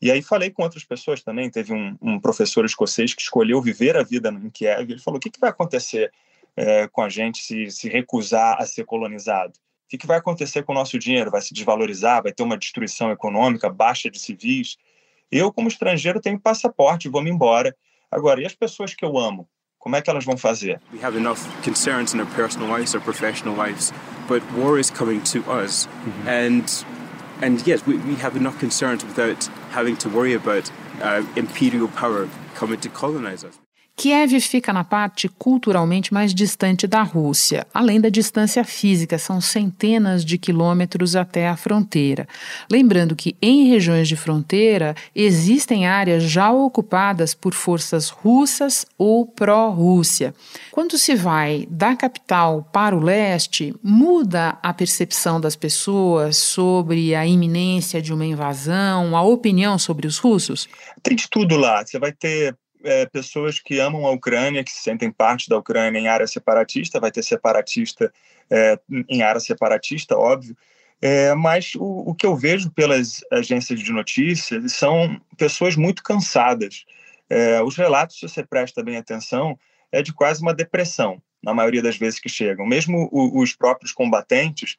E 0.01 0.13
aí 0.13 0.23
falei 0.23 0.51
com 0.51 0.63
outras 0.63 0.85
pessoas 0.85 1.25
também, 1.25 1.51
teve 1.51 1.73
um, 1.73 1.97
um 2.01 2.21
professor 2.21 2.65
escocês 2.65 3.13
que 3.13 3.23
escolheu 3.23 3.61
viver 3.61 3.97
a 3.97 4.05
vida 4.05 4.29
em 4.29 4.51
Kiev, 4.51 4.93
ele 4.93 5.01
falou, 5.01 5.19
o 5.19 5.21
que, 5.21 5.31
que 5.31 5.41
vai 5.41 5.51
acontecer 5.51 6.13
é, 6.57 6.89
com 6.89 7.03
a 7.03 7.09
gente 7.09 7.43
se, 7.43 7.71
se 7.71 7.89
recusar 7.89 8.57
a 8.61 8.67
ser 8.67 8.85
colonizado? 8.85 9.53
O 9.53 9.89
que, 9.89 9.99
que 9.99 10.07
vai 10.07 10.19
acontecer 10.19 10.63
com 10.63 10.73
o 10.73 10.75
nosso 10.75 10.99
dinheiro? 10.99 11.31
Vai 11.31 11.43
se 11.43 11.53
desvalorizar? 11.53 12.23
Vai 12.23 12.33
ter 12.33 12.43
uma 12.43 12.57
destruição 12.57 13.11
econômica, 13.11 13.69
baixa 13.69 14.11
de 14.11 14.19
civis? 14.19 14.77
Eu, 15.31 15.53
como 15.53 15.69
estrangeiro, 15.69 16.21
tenho 16.21 16.41
passaporte, 16.41 17.09
vou 17.09 17.23
me 17.23 17.31
embora. 17.31 17.75
Agora, 18.11 18.41
e 18.41 18.47
as 18.47 18.55
pessoas 18.55 18.95
que 18.95 19.05
eu 19.05 19.19
amo? 19.19 19.49
Como 19.79 19.97
é 19.97 20.01
que 20.01 20.09
elas 20.09 20.25
vão 20.25 20.37
fazer? 20.37 20.81
We 20.93 21.05
have 21.05 21.17
enough 21.19 21.41
concerns 21.63 22.15
in 22.15 22.21
our 22.21 22.31
personal 22.35 22.69
lives, 22.69 22.95
our 22.95 23.05
professional 23.05 23.55
lives, 23.55 23.93
but 24.27 24.43
war 24.57 24.79
is 24.79 24.91
coming 24.91 25.21
to 25.25 25.41
us, 25.51 25.87
mm-hmm. 25.87 26.29
and 26.29 26.85
and 27.43 27.67
yes, 27.67 27.85
we, 27.87 27.99
we 27.99 28.15
have 28.15 28.35
enough 28.35 28.59
concerns 28.59 29.05
without 29.05 29.45
having 29.73 29.97
to 29.99 30.09
worry 30.09 30.33
about 30.33 30.71
uh, 31.03 31.23
imperial 31.37 31.89
power 31.89 32.29
coming 32.55 32.81
to 32.81 32.89
colonize 32.89 33.45
us. 33.45 33.59
Kiev 33.97 34.41
fica 34.41 34.73
na 34.73 34.83
parte 34.83 35.29
culturalmente 35.29 36.13
mais 36.13 36.35
distante 36.35 36.85
da 36.87 37.03
Rússia, 37.03 37.65
além 37.73 38.01
da 38.01 38.09
distância 38.09 38.65
física, 38.65 39.19
são 39.19 39.41
centenas 39.41 40.25
de 40.25 40.37
quilômetros 40.37 41.15
até 41.15 41.49
a 41.49 41.57
fronteira. 41.57 42.27
Lembrando 42.71 43.15
que 43.15 43.37
em 43.41 43.69
regiões 43.69 44.09
de 44.09 44.17
fronteira 44.17 44.97
existem 45.15 45.87
áreas 45.87 46.25
já 46.25 46.51
ocupadas 46.51 47.35
por 47.35 47.55
forças 47.55 48.09
russas 48.09 48.85
ou 48.99 49.25
pró-Rússia. 49.27 50.35
Quando 50.73 50.99
se 50.99 51.15
vai 51.15 51.67
da 51.71 51.95
capital 51.95 52.69
para 52.73 52.97
o 52.97 53.01
leste, 53.01 53.75
muda 53.81 54.59
a 54.61 54.75
percepção 54.75 55.41
das 55.41 55.55
pessoas 55.55 56.37
sobre 56.37 57.15
a 57.15 57.25
iminência 57.25 58.03
de 58.03 58.13
uma 58.13 58.27
invasão, 58.27 59.17
a 59.17 59.23
opinião 59.23 59.79
sobre 59.79 60.07
os 60.09 60.19
russos? 60.19 60.69
Tem 61.01 61.15
de 61.15 61.29
tudo 61.31 61.57
lá. 61.57 61.85
Você 61.87 61.99
vai 61.99 62.13
ter 62.13 62.57
é, 62.85 63.07
pessoas 63.07 63.59
que 63.59 63.79
amam 63.79 64.07
a 64.07 64.11
Ucrânia, 64.11 64.63
que 64.63 64.71
se 64.71 64.83
sentem 64.83 65.11
parte 65.11 65.49
da 65.49 65.57
Ucrânia 65.57 65.99
em 65.99 66.09
área 66.09 66.27
separatista, 66.27 67.01
vai 67.01 67.11
ter 67.11 67.23
separatista 67.23 68.13
é, 68.51 68.79
em 69.09 69.23
área 69.23 69.41
separatista, 69.41 70.17
óbvio. 70.17 70.57
É, 71.01 71.35
mas 71.35 71.75
o, 71.75 72.11
o, 72.11 72.15
que 72.15 72.25
eu 72.25 72.37
vejo 72.37 72.71
pelas 72.71 73.21
agências 73.31 73.81
de 73.81 73.93
notícias 73.93 74.73
são 74.73 75.21
pessoas 75.37 75.77
muito 75.77 76.03
cansadas. 76.03 76.85
É, 77.29 77.63
os 77.63 77.77
relatos, 77.77 78.19
se 78.19 78.29
você 78.29 78.43
presta 78.43 78.83
bem 78.83 78.97
atenção, 78.97 79.59
é 79.91 80.03
de 80.03 80.13
quase 80.13 80.41
uma 80.41 80.55
depressão, 80.55 81.21
na 81.43 81.53
maioria 81.53 81.83
das 81.83 81.97
vezes 81.97 82.19
que 82.19 82.29
chegam. 82.29 82.67
Mesmo 82.67 83.09
o, 83.13 83.41
os 83.41 83.55
próprios 83.55 83.93
combatentes 83.93 84.77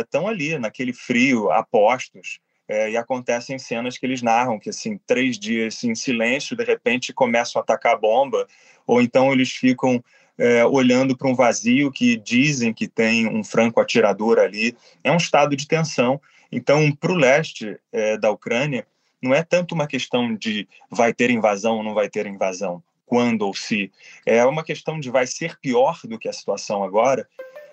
estão 0.00 0.28
é, 0.28 0.30
ali, 0.30 0.58
naquele 0.58 0.92
frio, 0.92 1.50
apostos, 1.50 2.38
é, 2.70 2.88
e 2.88 2.96
acontecem 2.96 3.58
cenas 3.58 3.98
que 3.98 4.06
eles 4.06 4.22
narram 4.22 4.56
que 4.56 4.70
assim 4.70 4.96
três 5.04 5.36
dias 5.36 5.82
em 5.82 5.92
silêncio 5.92 6.56
de 6.56 6.62
repente 6.62 7.12
começam 7.12 7.58
a 7.58 7.64
atacar 7.64 7.94
a 7.94 7.98
bomba 7.98 8.46
ou 8.86 9.02
então 9.02 9.32
eles 9.32 9.50
ficam 9.50 10.02
é, 10.38 10.64
olhando 10.64 11.16
para 11.16 11.28
um 11.28 11.34
vazio 11.34 11.90
que 11.90 12.16
dizem 12.16 12.72
que 12.72 12.86
tem 12.86 13.26
um 13.26 13.42
franco 13.42 13.80
atirador 13.80 14.38
ali. 14.38 14.74
É 15.02 15.10
um 15.10 15.16
estado 15.16 15.54
de 15.56 15.66
tensão. 15.66 16.20
Então 16.50 16.92
para 16.92 17.10
o 17.10 17.16
leste 17.16 17.76
é, 17.92 18.16
da 18.16 18.30
Ucrânia 18.30 18.86
não 19.20 19.34
é 19.34 19.42
tanto 19.42 19.74
uma 19.74 19.88
questão 19.88 20.34
de 20.34 20.68
vai 20.88 21.12
ter 21.12 21.28
invasão 21.28 21.78
ou 21.78 21.82
não 21.82 21.92
vai 21.92 22.08
ter 22.08 22.24
invasão 22.24 22.80
quando 23.04 23.42
ou 23.42 23.52
se. 23.52 23.90
É 24.24 24.44
uma 24.46 24.62
questão 24.62 25.00
de 25.00 25.10
vai 25.10 25.26
ser 25.26 25.58
pior 25.58 25.98
do 26.04 26.20
que 26.20 26.28
a 26.28 26.32
situação 26.32 26.84
agora 26.84 27.26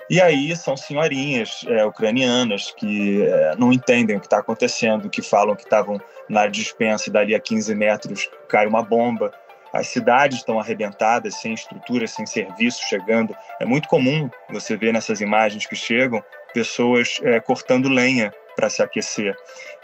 e 0.09 0.21
aí 0.21 0.55
são 0.55 0.77
senhorinhas 0.77 1.65
é, 1.67 1.83
ucranianas 1.85 2.71
que 2.71 3.23
é, 3.23 3.55
não 3.57 3.73
entendem 3.73 4.15
o 4.15 4.19
que 4.19 4.25
está 4.25 4.39
acontecendo, 4.39 5.09
que 5.09 5.21
falam 5.21 5.55
que 5.55 5.63
estavam 5.63 5.99
na 6.29 6.47
dispensa 6.47 7.09
e 7.09 7.11
dali 7.11 7.35
a 7.35 7.39
15 7.39 7.75
metros 7.75 8.29
cai 8.47 8.65
uma 8.65 8.81
bomba. 8.81 9.33
As 9.73 9.87
cidades 9.87 10.39
estão 10.39 10.59
arrebentadas, 10.59 11.35
sem 11.35 11.53
estrutura, 11.53 12.07
sem 12.07 12.25
serviço 12.25 12.81
chegando. 12.87 13.35
É 13.59 13.65
muito 13.65 13.89
comum 13.89 14.29
você 14.49 14.77
ver 14.77 14.93
nessas 14.93 15.19
imagens 15.19 15.65
que 15.65 15.75
chegam 15.75 16.23
pessoas 16.53 17.19
é, 17.23 17.39
cortando 17.41 17.89
lenha 17.89 18.33
para 18.55 18.69
se 18.69 18.81
aquecer. 18.81 19.35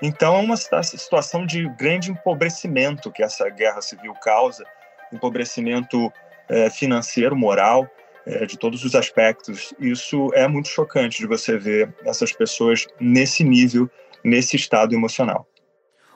Então 0.02 0.36
é 0.36 0.40
uma 0.40 0.58
situação 0.58 1.46
de 1.46 1.68
grande 1.76 2.12
empobrecimento 2.12 3.12
que 3.12 3.22
essa 3.22 3.48
guerra 3.50 3.82
civil 3.82 4.14
causa, 4.16 4.66
empobrecimento 5.12 6.12
é, 6.50 6.70
financeiro, 6.70 7.36
moral, 7.36 7.88
é, 8.26 8.46
de 8.46 8.58
todos 8.58 8.84
os 8.84 8.96
aspectos. 8.96 9.74
Isso 9.80 10.30
é 10.34 10.48
muito 10.48 10.70
chocante 10.70 11.20
de 11.20 11.28
você 11.28 11.58
ver 11.58 11.94
essas 12.06 12.32
pessoas 12.32 12.88
nesse 13.00 13.44
nível, 13.44 13.90
nesse 14.24 14.56
estado 14.56 14.94
emocional. 14.94 15.48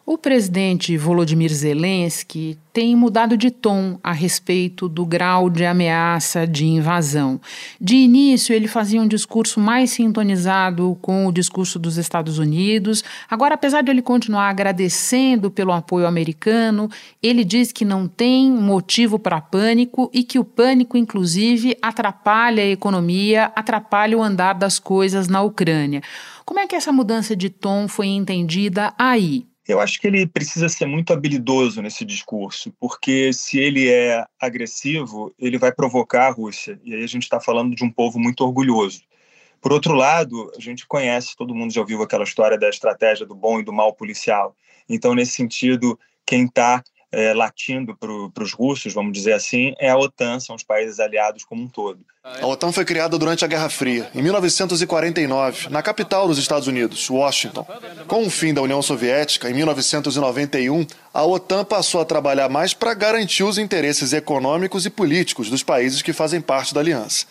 O 0.09 0.17
presidente 0.17 0.95
Volodymyr 0.95 1.53
Zelensky 1.53 2.57
tem 2.71 2.95
mudado 2.95 3.35
de 3.35 3.51
tom 3.51 3.99
a 4.01 4.13
respeito 4.13 4.87
do 4.87 5.05
grau 5.05 5.49
de 5.49 5.65
ameaça 5.65 6.47
de 6.47 6.65
invasão. 6.65 7.41
De 7.79 7.97
início, 7.97 8.55
ele 8.55 8.69
fazia 8.69 9.01
um 9.01 9.07
discurso 9.07 9.59
mais 9.59 9.91
sintonizado 9.91 10.97
com 11.01 11.27
o 11.27 11.31
discurso 11.33 11.77
dos 11.77 11.97
Estados 11.97 12.39
Unidos. 12.39 13.03
Agora, 13.29 13.55
apesar 13.55 13.81
de 13.81 13.91
ele 13.91 14.01
continuar 14.01 14.47
agradecendo 14.47 15.51
pelo 15.51 15.73
apoio 15.73 16.07
americano, 16.07 16.89
ele 17.21 17.43
diz 17.43 17.73
que 17.73 17.83
não 17.83 18.07
tem 18.07 18.49
motivo 18.49 19.19
para 19.19 19.41
pânico 19.41 20.09
e 20.13 20.23
que 20.23 20.39
o 20.39 20.45
pânico, 20.45 20.95
inclusive, 20.95 21.77
atrapalha 21.81 22.63
a 22.63 22.67
economia, 22.67 23.51
atrapalha 23.53 24.17
o 24.17 24.23
andar 24.23 24.53
das 24.53 24.79
coisas 24.79 25.27
na 25.27 25.41
Ucrânia. 25.41 26.01
Como 26.45 26.61
é 26.61 26.65
que 26.65 26.77
essa 26.77 26.93
mudança 26.93 27.35
de 27.35 27.49
tom 27.49 27.89
foi 27.89 28.07
entendida 28.07 28.93
aí? 28.97 29.45
Eu 29.67 29.81
acho 29.81 29.99
que 29.99 30.07
ele 30.07 30.25
precisa 30.25 30.69
ser 30.69 30.85
muito 30.85 31.11
habilidoso 31.11 31.81
nesse 31.81 32.05
discurso, 32.05 32.73
porque 32.79 33.33
se 33.33 33.59
ele 33.59 33.89
é 33.89 34.25
agressivo, 34.39 35.33
ele 35.37 35.57
vai 35.57 35.73
provocar 35.73 36.27
a 36.27 36.31
Rússia. 36.31 36.79
E 36.83 36.95
aí 36.95 37.03
a 37.03 37.07
gente 37.07 37.23
está 37.23 37.39
falando 37.39 37.75
de 37.75 37.83
um 37.83 37.91
povo 37.91 38.17
muito 38.17 38.45
orgulhoso. 38.45 39.01
Por 39.59 39.73
outro 39.73 39.93
lado, 39.93 40.51
a 40.55 40.61
gente 40.61 40.87
conhece, 40.87 41.35
todo 41.35 41.53
mundo 41.53 41.73
já 41.73 41.81
ouviu 41.81 42.01
aquela 42.01 42.23
história 42.23 42.57
da 42.57 42.69
estratégia 42.69 43.25
do 43.25 43.35
bom 43.35 43.59
e 43.59 43.63
do 43.63 43.73
mal 43.73 43.93
policial. 43.93 44.55
Então, 44.87 45.13
nesse 45.13 45.33
sentido, 45.33 45.99
quem 46.25 46.45
está 46.45 46.81
é, 47.11 47.33
latindo 47.33 47.95
para 47.95 48.43
os 48.43 48.53
russos, 48.53 48.93
vamos 48.93 49.13
dizer 49.13 49.33
assim, 49.33 49.73
é 49.79 49.89
a 49.89 49.97
OTAN, 49.97 50.39
são 50.39 50.55
os 50.55 50.63
países 50.63 50.99
aliados 50.99 51.43
como 51.43 51.63
um 51.63 51.67
todo. 51.67 51.99
A 52.23 52.45
OTAN 52.45 52.73
foi 52.73 52.83
criada 52.83 53.17
durante 53.17 53.45
a 53.45 53.47
Guerra 53.47 53.69
Fria, 53.69 54.11
em 54.13 54.21
1949, 54.21 55.69
na 55.69 55.81
capital 55.81 56.27
dos 56.27 56.37
Estados 56.37 56.67
Unidos, 56.67 57.09
Washington. 57.09 57.65
Com 58.05 58.27
o 58.27 58.29
fim 58.29 58.53
da 58.53 58.61
União 58.61 58.81
Soviética, 58.81 59.49
em 59.49 59.53
1991, 59.53 60.85
a 61.13 61.23
OTAN 61.23 61.63
passou 61.63 62.01
a 62.01 62.05
trabalhar 62.05 62.49
mais 62.49 62.73
para 62.73 62.93
garantir 62.93 63.43
os 63.43 63.57
interesses 63.57 64.11
econômicos 64.11 64.85
e 64.85 64.89
políticos 64.89 65.49
dos 65.49 65.63
países 65.63 66.01
que 66.01 66.11
fazem 66.11 66.41
parte 66.41 66.73
da 66.73 66.81
aliança. 66.81 67.25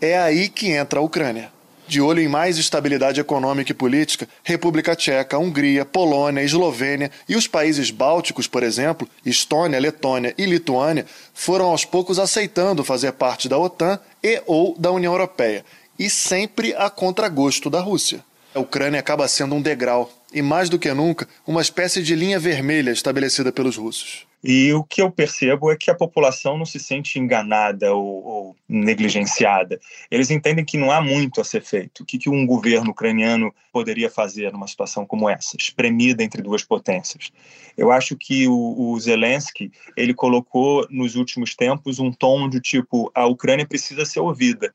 É 0.00 0.16
aí 0.16 0.48
que 0.48 0.70
entra 0.70 1.00
a 1.00 1.02
Ucrânia. 1.02 1.52
De 1.90 2.00
olho 2.00 2.22
em 2.22 2.28
mais 2.28 2.56
estabilidade 2.56 3.18
econômica 3.18 3.72
e 3.72 3.74
política, 3.74 4.28
República 4.44 4.94
Tcheca, 4.94 5.36
Hungria, 5.36 5.84
Polônia, 5.84 6.40
Eslovênia 6.40 7.10
e 7.28 7.34
os 7.34 7.48
países 7.48 7.90
bálticos, 7.90 8.46
por 8.46 8.62
exemplo, 8.62 9.08
Estônia, 9.26 9.80
Letônia 9.80 10.32
e 10.38 10.46
Lituânia, 10.46 11.04
foram 11.34 11.64
aos 11.64 11.84
poucos 11.84 12.20
aceitando 12.20 12.84
fazer 12.84 13.10
parte 13.14 13.48
da 13.48 13.58
OTAN 13.58 13.98
e 14.22 14.40
ou 14.46 14.76
da 14.78 14.92
União 14.92 15.12
Europeia, 15.12 15.64
e 15.98 16.08
sempre 16.08 16.72
a 16.76 16.88
contragosto 16.88 17.68
da 17.68 17.80
Rússia. 17.80 18.24
A 18.54 18.60
Ucrânia 18.60 19.00
acaba 19.00 19.26
sendo 19.26 19.56
um 19.56 19.60
degrau 19.60 20.12
e, 20.32 20.40
mais 20.40 20.68
do 20.68 20.78
que 20.78 20.94
nunca, 20.94 21.26
uma 21.44 21.60
espécie 21.60 22.04
de 22.04 22.14
linha 22.14 22.38
vermelha 22.38 22.92
estabelecida 22.92 23.50
pelos 23.50 23.76
russos. 23.76 24.29
E 24.42 24.72
o 24.72 24.82
que 24.82 25.02
eu 25.02 25.10
percebo 25.10 25.70
é 25.70 25.76
que 25.76 25.90
a 25.90 25.94
população 25.94 26.56
não 26.56 26.64
se 26.64 26.78
sente 26.78 27.18
enganada 27.18 27.94
ou, 27.94 28.24
ou, 28.24 28.56
negligenciada. 28.66 29.78
Eles 30.10 30.30
entendem 30.30 30.64
que 30.64 30.78
não 30.78 30.90
há 30.90 31.00
muito 31.00 31.42
a 31.42 31.44
ser 31.44 31.62
feito. 31.62 32.02
O 32.02 32.06
que, 32.06 32.16
que 32.16 32.30
um 32.30 32.46
governo 32.46 32.90
ucraniano 32.90 33.54
poderia 33.70 34.10
fazer 34.10 34.50
numa 34.50 34.66
situação 34.66 35.04
como 35.04 35.28
essa, 35.28 35.56
espremida 35.58 36.24
entre 36.24 36.40
duas 36.40 36.64
potências? 36.64 37.30
Eu 37.76 37.92
acho 37.92 38.16
que 38.16 38.48
o, 38.48 38.92
o 38.92 38.98
Zelensky 38.98 39.70
ele 39.94 40.14
colocou 40.14 40.86
nos 40.88 41.16
últimos 41.16 41.54
tempos 41.54 41.98
um 41.98 42.10
tom 42.10 42.48
de 42.48 42.60
tipo 42.60 43.10
a 43.14 43.26
Ucrânia 43.26 43.66
precisa 43.66 44.06
ser 44.06 44.20
ouvida. 44.20 44.72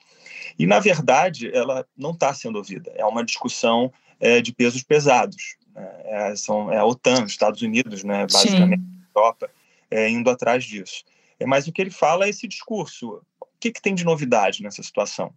E 0.59 0.67
na 0.67 0.79
verdade 0.79 1.49
ela 1.51 1.87
não 1.97 2.11
está 2.11 2.31
sendo 2.35 2.57
ouvida. 2.57 2.91
É 2.95 3.03
uma 3.03 3.25
discussão 3.25 3.91
é, 4.19 4.41
de 4.41 4.53
pesos 4.53 4.83
pesados. 4.83 5.55
Né? 5.73 5.89
É, 6.05 6.35
são 6.35 6.71
é 6.71 6.77
a 6.77 6.85
OTAN, 6.85 7.23
os 7.23 7.31
Estados 7.31 7.63
Unidos, 7.63 8.03
né, 8.03 8.27
basicamente. 8.31 8.83
Sim 8.83 8.95
Europa 9.15 9.49
é, 9.95 10.09
indo 10.09 10.29
atrás 10.29 10.63
disso. 10.65 11.03
É, 11.39 11.45
mas 11.45 11.67
o 11.67 11.71
que 11.71 11.81
ele 11.81 11.89
fala 11.89 12.25
é 12.25 12.29
esse 12.29 12.47
discurso. 12.47 13.21
O 13.39 13.47
que, 13.59 13.71
que 13.71 13.81
tem 13.81 13.95
de 13.95 14.03
novidade 14.03 14.61
nessa 14.61 14.83
situação? 14.83 15.33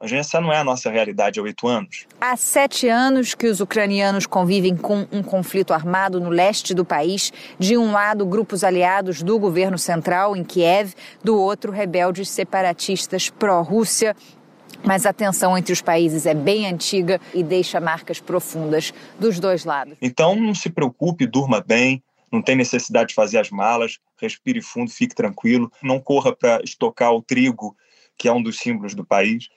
Essa 0.00 0.40
não 0.40 0.52
é 0.52 0.58
a 0.58 0.64
nossa 0.64 0.90
realidade 0.90 1.38
há 1.38 1.42
oito 1.44 1.68
anos. 1.68 2.06
Há 2.20 2.36
sete 2.36 2.88
anos 2.88 3.34
que 3.34 3.46
os 3.46 3.60
ucranianos 3.60 4.26
convivem 4.26 4.76
com 4.76 5.06
um 5.12 5.22
conflito 5.22 5.72
armado 5.72 6.20
no 6.20 6.28
leste 6.28 6.74
do 6.74 6.84
país. 6.84 7.32
De 7.56 7.76
um 7.76 7.92
lado, 7.92 8.26
grupos 8.26 8.64
aliados 8.64 9.22
do 9.22 9.38
governo 9.38 9.78
central 9.78 10.36
em 10.36 10.42
Kiev, 10.42 10.94
do 11.22 11.38
outro, 11.38 11.70
rebeldes 11.70 12.28
separatistas 12.30 13.30
pró-Rússia. 13.30 14.16
Mas 14.84 15.06
a 15.06 15.12
tensão 15.12 15.56
entre 15.56 15.72
os 15.72 15.80
países 15.80 16.26
é 16.26 16.34
bem 16.34 16.66
antiga 16.66 17.20
e 17.32 17.44
deixa 17.44 17.80
marcas 17.80 18.18
profundas 18.18 18.92
dos 19.20 19.38
dois 19.38 19.64
lados. 19.64 19.96
Então, 20.02 20.34
não 20.34 20.52
se 20.52 20.68
preocupe, 20.68 21.26
durma 21.26 21.62
bem, 21.64 22.02
não 22.32 22.40
tem 22.40 22.56
necessidade 22.56 23.10
de 23.10 23.14
fazer 23.14 23.38
as 23.38 23.50
malas, 23.50 23.98
respire 24.18 24.62
fundo, 24.62 24.90
fique 24.90 25.14
tranquilo, 25.14 25.70
não 25.82 26.00
corra 26.00 26.34
para 26.34 26.62
estocar 26.64 27.12
o 27.12 27.22
trigo, 27.22 27.76
que 28.16 28.26
é 28.26 28.32
um 28.32 28.42
dos 28.42 28.58
símbolos 28.58 28.94
do 28.94 29.04
país. 29.04 29.48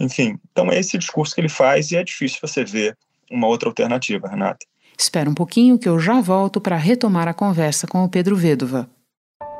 Enfim, 0.00 0.38
então 0.50 0.72
é 0.72 0.78
esse 0.78 0.96
discurso 0.96 1.34
que 1.34 1.40
ele 1.40 1.48
faz 1.50 1.90
e 1.90 1.96
é 1.96 2.02
difícil 2.02 2.38
você 2.40 2.64
ver 2.64 2.96
uma 3.30 3.46
outra 3.46 3.68
alternativa, 3.68 4.26
Renata. 4.26 4.66
Espera 4.98 5.28
um 5.28 5.34
pouquinho 5.34 5.78
que 5.78 5.88
eu 5.88 5.98
já 5.98 6.20
volto 6.20 6.60
para 6.60 6.76
retomar 6.76 7.28
a 7.28 7.34
conversa 7.34 7.86
com 7.86 8.02
o 8.04 8.08
Pedro 8.08 8.36
Vedova. 8.36 8.88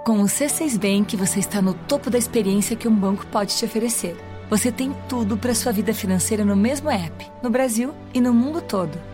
Com 0.05 0.21
o 0.21 0.25
C6 0.25 0.79
Bank, 0.79 1.17
você 1.17 1.41
está 1.41 1.61
no 1.61 1.75
topo 1.75 2.11
da 2.11 2.19
experiência 2.19 2.77
que 2.77 2.89
um 2.89 2.95
banco 2.95 3.27
pode 3.27 3.57
te 3.57 3.65
oferecer. 3.65 4.17
Você 4.51 4.71
tem 4.71 4.93
tudo 5.09 5.37
para 5.37 5.55
sua 5.55 5.73
vida 5.73 5.95
financeira 5.95 6.45
no 6.45 6.55
mesmo 6.55 6.91
app, 6.91 7.27
no 7.43 7.51
Brasil 7.51 7.95
e 8.13 8.21
no 8.21 8.33
mundo 8.33 8.61
todo 8.61 9.14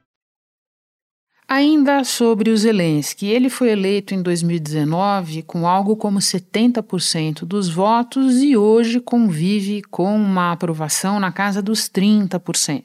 Ainda 1.61 2.03
sobre 2.03 2.49
o 2.49 2.57
Zelensky, 2.57 3.27
ele 3.27 3.47
foi 3.47 3.69
eleito 3.69 4.15
em 4.15 4.21
2019 4.23 5.43
com 5.43 5.67
algo 5.67 5.95
como 5.95 6.17
70% 6.17 7.45
dos 7.45 7.69
votos 7.69 8.41
e 8.41 8.57
hoje 8.57 8.99
convive 8.99 9.83
com 9.83 10.15
uma 10.15 10.51
aprovação 10.53 11.19
na 11.19 11.31
casa 11.31 11.61
dos 11.61 11.81
30%. 11.81 12.83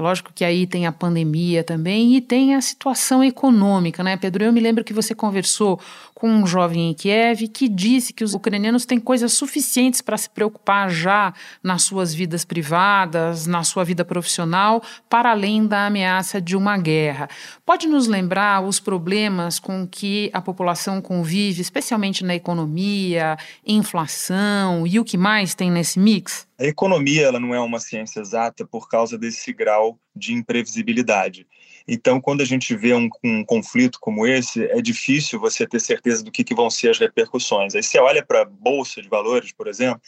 É 0.00 0.02
lógico 0.02 0.32
que 0.34 0.46
aí 0.46 0.66
tem 0.66 0.86
a 0.86 0.92
pandemia 0.92 1.62
também 1.62 2.16
e 2.16 2.22
tem 2.22 2.54
a 2.54 2.60
situação 2.62 3.22
econômica, 3.22 4.02
né, 4.02 4.16
Pedro? 4.16 4.42
Eu 4.42 4.50
me 4.50 4.58
lembro 4.58 4.82
que 4.82 4.94
você 4.94 5.14
conversou 5.14 5.78
com 6.14 6.26
um 6.26 6.46
jovem 6.46 6.90
em 6.90 6.94
Kiev 6.94 7.48
que 7.48 7.68
disse 7.68 8.14
que 8.14 8.24
os 8.24 8.32
ucranianos 8.32 8.86
têm 8.86 8.98
coisas 8.98 9.34
suficientes 9.34 10.00
para 10.00 10.16
se 10.16 10.30
preocupar 10.30 10.88
já 10.88 11.34
nas 11.62 11.82
suas 11.82 12.14
vidas 12.14 12.46
privadas, 12.46 13.46
na 13.46 13.62
sua 13.62 13.84
vida 13.84 14.02
profissional, 14.02 14.82
para 15.06 15.32
além 15.32 15.66
da 15.66 15.84
ameaça 15.86 16.40
de 16.40 16.56
uma 16.56 16.78
guerra. 16.78 17.28
Pode 17.66 17.86
nos 17.86 18.06
lembrar 18.06 18.62
os 18.62 18.80
problemas 18.80 19.58
com 19.58 19.86
que 19.86 20.30
a 20.32 20.40
população 20.40 21.02
convive, 21.02 21.60
especialmente 21.60 22.24
na 22.24 22.34
economia, 22.34 23.36
inflação 23.66 24.86
e 24.86 24.98
o 24.98 25.04
que 25.04 25.18
mais 25.18 25.54
tem 25.54 25.70
nesse 25.70 25.98
mix? 25.98 26.48
A 26.60 26.66
economia 26.66 27.22
ela 27.22 27.40
não 27.40 27.54
é 27.54 27.58
uma 27.58 27.80
ciência 27.80 28.20
exata 28.20 28.66
por 28.66 28.86
causa 28.86 29.16
desse 29.16 29.50
grau 29.50 29.98
de 30.14 30.34
imprevisibilidade. 30.34 31.46
Então, 31.88 32.20
quando 32.20 32.42
a 32.42 32.44
gente 32.44 32.76
vê 32.76 32.92
um, 32.92 33.08
um, 33.24 33.42
conflito 33.42 33.98
como 33.98 34.26
esse, 34.26 34.66
é 34.66 34.82
difícil 34.82 35.40
você 35.40 35.66
ter 35.66 35.80
certeza 35.80 36.22
do 36.22 36.30
que, 36.30 36.44
que 36.44 36.54
vão 36.54 36.68
ser 36.68 36.90
as 36.90 36.98
repercussões. 36.98 37.74
Aí 37.74 37.82
você 37.82 37.98
olha 37.98 38.22
para 38.22 38.42
a 38.42 38.44
Bolsa 38.44 39.00
de 39.00 39.08
Valores, 39.08 39.52
por 39.52 39.68
exemplo, 39.68 40.02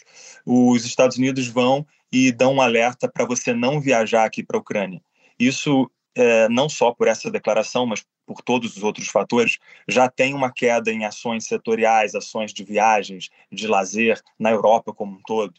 os 0.45 0.85
Estados 0.85 1.17
Unidos 1.17 1.47
vão 1.47 1.83
e 2.11 2.31
dão 2.31 2.53
um 2.53 2.61
alerta 2.61 3.09
para 3.09 3.25
você 3.25 3.51
não 3.51 3.81
viajar 3.81 4.23
aqui 4.23 4.43
para 4.43 4.55
a 4.55 4.61
Ucrânia. 4.61 5.01
Isso, 5.39 5.89
é, 6.13 6.47
não 6.49 6.69
só 6.69 6.93
por 6.93 7.07
essa 7.07 7.31
declaração, 7.31 7.87
mas 7.87 8.05
por 8.27 8.43
todos 8.43 8.77
os 8.77 8.83
outros 8.83 9.07
fatores, 9.07 9.57
já 9.87 10.07
tem 10.07 10.35
uma 10.35 10.53
queda 10.53 10.91
em 10.91 11.03
ações 11.03 11.45
setoriais, 11.45 12.13
ações 12.13 12.53
de 12.53 12.63
viagens, 12.63 13.29
de 13.51 13.67
lazer 13.67 14.21
na 14.39 14.51
Europa 14.51 14.93
como 14.93 15.13
um 15.13 15.21
todo. 15.25 15.53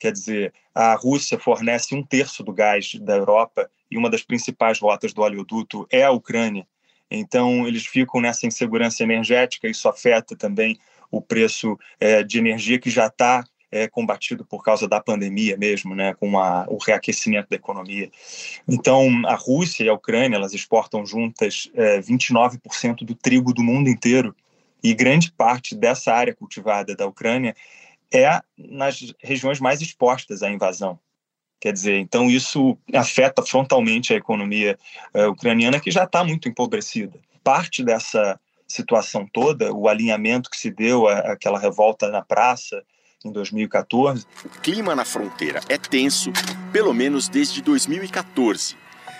Quer 0.00 0.12
dizer, 0.12 0.54
a 0.74 0.94
Rússia 0.94 1.38
fornece 1.38 1.94
um 1.94 2.02
terço 2.02 2.42
do 2.42 2.52
gás 2.52 2.94
da 2.94 3.14
Europa 3.14 3.70
e 3.90 3.98
uma 3.98 4.08
das 4.08 4.22
principais 4.22 4.80
rotas 4.80 5.12
do 5.12 5.20
oleoduto 5.20 5.86
é 5.90 6.02
a 6.02 6.10
Ucrânia. 6.10 6.66
Então, 7.10 7.68
eles 7.68 7.84
ficam 7.84 8.20
nessa 8.20 8.46
insegurança 8.46 9.02
energética, 9.02 9.68
isso 9.68 9.88
afeta 9.88 10.34
também 10.34 10.78
o 11.10 11.20
preço 11.20 11.78
é, 11.98 12.22
de 12.22 12.38
energia 12.38 12.78
que 12.78 12.88
já 12.88 13.08
está 13.08 13.44
é, 13.70 13.88
combatido 13.88 14.44
por 14.44 14.64
causa 14.64 14.88
da 14.88 15.00
pandemia 15.00 15.56
mesmo, 15.56 15.94
né, 15.94 16.14
com 16.14 16.38
a, 16.38 16.64
o 16.68 16.78
reaquecimento 16.78 17.48
da 17.50 17.56
economia. 17.56 18.10
Então, 18.66 19.08
a 19.26 19.34
Rússia 19.34 19.84
e 19.84 19.88
a 19.88 19.94
Ucrânia, 19.94 20.36
elas 20.36 20.54
exportam 20.54 21.04
juntas 21.04 21.70
é, 21.74 22.00
29% 22.00 23.04
do 23.04 23.14
trigo 23.14 23.52
do 23.52 23.62
mundo 23.62 23.90
inteiro, 23.90 24.34
e 24.82 24.94
grande 24.94 25.30
parte 25.30 25.74
dessa 25.74 26.12
área 26.12 26.34
cultivada 26.34 26.96
da 26.96 27.06
Ucrânia 27.06 27.54
é 28.12 28.40
nas 28.56 29.14
regiões 29.22 29.60
mais 29.60 29.80
expostas 29.80 30.42
à 30.42 30.50
invasão. 30.50 30.98
Quer 31.60 31.72
dizer, 31.72 31.98
então 31.98 32.30
isso 32.30 32.78
afeta 32.94 33.42
frontalmente 33.42 34.14
a 34.14 34.16
economia 34.16 34.78
uh, 35.14 35.28
ucraniana, 35.28 35.78
que 35.78 35.90
já 35.90 36.04
está 36.04 36.24
muito 36.24 36.48
empobrecida. 36.48 37.20
Parte 37.44 37.84
dessa 37.84 38.40
situação 38.66 39.28
toda, 39.30 39.72
o 39.72 39.88
alinhamento 39.88 40.48
que 40.48 40.56
se 40.56 40.70
deu 40.70 41.06
àquela 41.06 41.58
revolta 41.58 42.08
na 42.08 42.22
praça 42.22 42.82
em 43.24 43.30
2014. 43.30 44.24
O 44.44 44.48
clima 44.48 44.94
na 44.94 45.04
fronteira 45.04 45.60
é 45.68 45.76
tenso, 45.76 46.32
pelo 46.72 46.94
menos 46.94 47.28
desde 47.28 47.60
2014. 47.60 48.76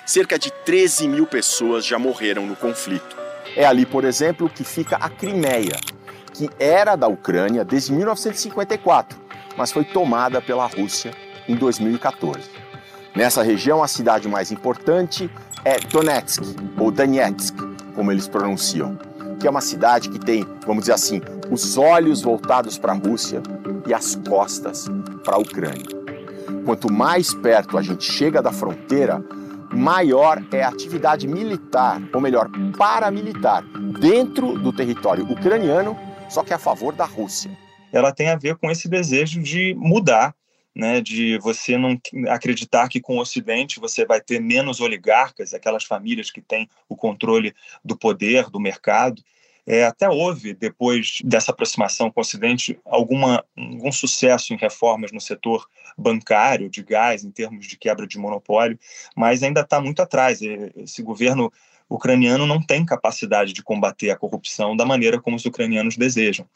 Cerca 0.06 0.38
de 0.38 0.50
13 0.64 1.08
mil 1.08 1.26
pessoas 1.26 1.84
já 1.84 1.98
morreram 1.98 2.46
no 2.46 2.56
conflito. 2.56 3.16
É 3.56 3.64
ali, 3.64 3.84
por 3.84 4.04
exemplo, 4.04 4.48
que 4.48 4.64
fica 4.64 4.96
a 4.96 5.10
Crimeia, 5.10 5.76
que 6.32 6.50
era 6.58 6.96
da 6.96 7.08
Ucrânia 7.08 7.64
desde 7.64 7.92
1954, 7.92 9.18
mas 9.56 9.72
foi 9.72 9.84
tomada 9.84 10.40
pela 10.40 10.66
Rússia 10.66 11.12
em 11.48 11.54
2014. 11.54 12.40
Nessa 13.14 13.42
região, 13.42 13.82
a 13.82 13.88
cidade 13.88 14.28
mais 14.28 14.52
importante 14.52 15.30
é 15.64 15.78
Donetsk, 15.80 16.42
ou 16.78 16.90
Donetsk, 16.90 17.56
como 17.94 18.12
eles 18.12 18.28
pronunciam, 18.28 18.96
que 19.38 19.46
é 19.46 19.50
uma 19.50 19.60
cidade 19.60 20.08
que 20.08 20.18
tem, 20.18 20.46
vamos 20.66 20.82
dizer 20.82 20.92
assim, 20.92 21.20
os 21.50 21.76
olhos 21.76 22.22
voltados 22.22 22.78
para 22.78 22.92
a 22.92 22.96
Rússia 22.96 23.42
e 23.86 23.92
as 23.92 24.14
costas 24.14 24.86
para 25.24 25.34
a 25.34 25.38
Ucrânia. 25.38 26.00
Quanto 26.64 26.92
mais 26.92 27.34
perto 27.34 27.76
a 27.76 27.82
gente 27.82 28.04
chega 28.04 28.40
da 28.40 28.52
fronteira, 28.52 29.22
maior 29.72 30.42
é 30.52 30.62
a 30.62 30.68
atividade 30.68 31.26
militar, 31.26 32.00
ou 32.12 32.20
melhor, 32.20 32.48
paramilitar, 32.76 33.64
dentro 34.00 34.58
do 34.58 34.72
território 34.72 35.24
ucraniano 35.24 35.96
só 36.30 36.44
que 36.44 36.54
a 36.54 36.58
favor 36.58 36.94
da 36.94 37.04
Rússia. 37.04 37.50
Ela 37.92 38.12
tem 38.12 38.28
a 38.28 38.36
ver 38.36 38.56
com 38.56 38.70
esse 38.70 38.88
desejo 38.88 39.42
de 39.42 39.74
mudar, 39.74 40.34
né, 40.74 41.00
de 41.00 41.36
você 41.38 41.76
não 41.76 42.00
acreditar 42.28 42.88
que 42.88 43.00
com 43.00 43.16
o 43.16 43.20
Ocidente 43.20 43.80
você 43.80 44.06
vai 44.06 44.20
ter 44.20 44.40
menos 44.40 44.80
oligarcas, 44.80 45.52
aquelas 45.52 45.82
famílias 45.82 46.30
que 46.30 46.40
têm 46.40 46.68
o 46.88 46.96
controle 46.96 47.52
do 47.84 47.98
poder, 47.98 48.48
do 48.48 48.60
mercado. 48.60 49.20
É, 49.66 49.84
até 49.84 50.08
houve, 50.08 50.54
depois 50.54 51.18
dessa 51.24 51.50
aproximação 51.50 52.10
com 52.10 52.20
o 52.20 52.22
Ocidente, 52.22 52.78
alguma, 52.84 53.44
algum 53.56 53.90
sucesso 53.90 54.54
em 54.54 54.56
reformas 54.56 55.10
no 55.12 55.20
setor 55.20 55.66
bancário, 55.98 56.70
de 56.70 56.82
gás, 56.82 57.24
em 57.24 57.30
termos 57.30 57.66
de 57.66 57.76
quebra 57.76 58.06
de 58.06 58.18
monopólio, 58.18 58.78
mas 59.16 59.42
ainda 59.42 59.60
está 59.62 59.80
muito 59.80 60.00
atrás. 60.00 60.40
Esse 60.40 61.02
governo 61.02 61.52
ucraniano 61.90 62.46
não 62.46 62.62
tem 62.62 62.84
capacidade 62.84 63.52
de 63.52 63.62
combater 63.62 64.10
a 64.10 64.16
corrupção 64.16 64.76
da 64.76 64.86
maneira 64.86 65.20
como 65.20 65.36
os 65.36 65.44
ucranianos 65.44 65.96
desejam. 65.96 66.46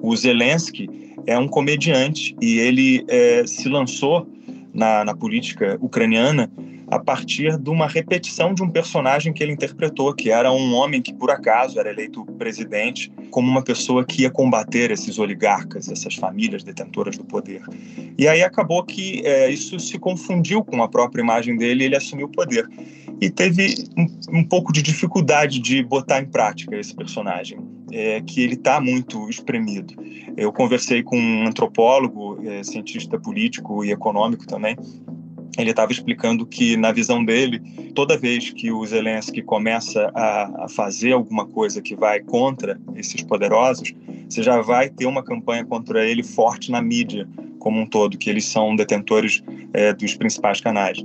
O 0.00 0.16
Zelensky 0.16 0.88
é 1.26 1.36
um 1.36 1.48
comediante 1.48 2.36
e 2.40 2.58
ele 2.58 3.04
é, 3.08 3.44
se 3.46 3.68
lançou 3.68 4.26
na, 4.72 5.04
na 5.04 5.14
política 5.14 5.76
ucraniana 5.80 6.50
a 6.88 6.98
partir 6.98 7.58
de 7.58 7.70
uma 7.70 7.86
repetição 7.86 8.54
de 8.54 8.62
um 8.62 8.70
personagem 8.70 9.32
que 9.32 9.42
ele 9.42 9.52
interpretou, 9.52 10.14
que 10.14 10.30
era 10.30 10.52
um 10.52 10.74
homem 10.74 11.00
que, 11.00 11.12
por 11.12 11.30
acaso, 11.30 11.78
era 11.78 11.90
eleito 11.90 12.24
presidente 12.38 13.10
como 13.30 13.50
uma 13.50 13.62
pessoa 13.62 14.04
que 14.04 14.22
ia 14.22 14.30
combater 14.30 14.90
esses 14.90 15.18
oligarcas, 15.18 15.88
essas 15.88 16.14
famílias 16.14 16.62
detentoras 16.62 17.16
do 17.16 17.24
poder. 17.24 17.62
E 18.18 18.28
aí 18.28 18.42
acabou 18.42 18.84
que 18.84 19.22
é, 19.24 19.50
isso 19.50 19.80
se 19.80 19.98
confundiu 19.98 20.62
com 20.62 20.82
a 20.82 20.88
própria 20.88 21.22
imagem 21.22 21.56
dele 21.56 21.84
e 21.84 21.86
ele 21.86 21.96
assumiu 21.96 22.26
o 22.26 22.30
poder. 22.30 22.68
E 23.20 23.30
teve 23.30 23.88
um, 23.96 24.38
um 24.38 24.44
pouco 24.44 24.72
de 24.72 24.82
dificuldade 24.82 25.60
de 25.60 25.82
botar 25.82 26.20
em 26.20 26.26
prática 26.26 26.76
esse 26.76 26.94
personagem, 26.94 27.58
é, 27.92 28.20
que 28.20 28.42
ele 28.42 28.54
está 28.54 28.80
muito 28.80 29.28
espremido. 29.28 29.94
Eu 30.36 30.52
conversei 30.52 31.02
com 31.02 31.16
um 31.16 31.46
antropólogo, 31.46 32.38
é, 32.46 32.62
cientista 32.62 33.18
político 33.18 33.84
e 33.84 33.92
econômico 33.92 34.46
também, 34.46 34.76
ele 35.56 35.70
estava 35.70 35.92
explicando 35.92 36.44
que, 36.44 36.76
na 36.76 36.90
visão 36.90 37.24
dele, 37.24 37.60
toda 37.94 38.18
vez 38.18 38.50
que 38.50 38.72
o 38.72 38.84
Zelensky 38.84 39.42
começa 39.42 40.10
a, 40.14 40.64
a, 40.64 40.68
fazer 40.68 41.12
alguma 41.12 41.46
coisa 41.46 41.80
que 41.80 41.94
vai 41.94 42.20
contra 42.20 42.80
esses 42.96 43.22
poderosos, 43.22 43.94
você 44.28 44.42
já 44.42 44.60
vai 44.60 44.88
ter 44.88 45.06
uma 45.06 45.22
campanha 45.22 45.64
contra 45.64 46.04
ele 46.04 46.22
forte 46.22 46.70
na 46.70 46.82
mídia 46.82 47.28
como 47.58 47.80
um 47.80 47.86
todo, 47.86 48.18
que 48.18 48.28
eles 48.28 48.44
são 48.44 48.74
detentores 48.74 49.42
é, 49.72 49.92
dos 49.92 50.14
principais 50.16 50.60
canais. 50.60 50.98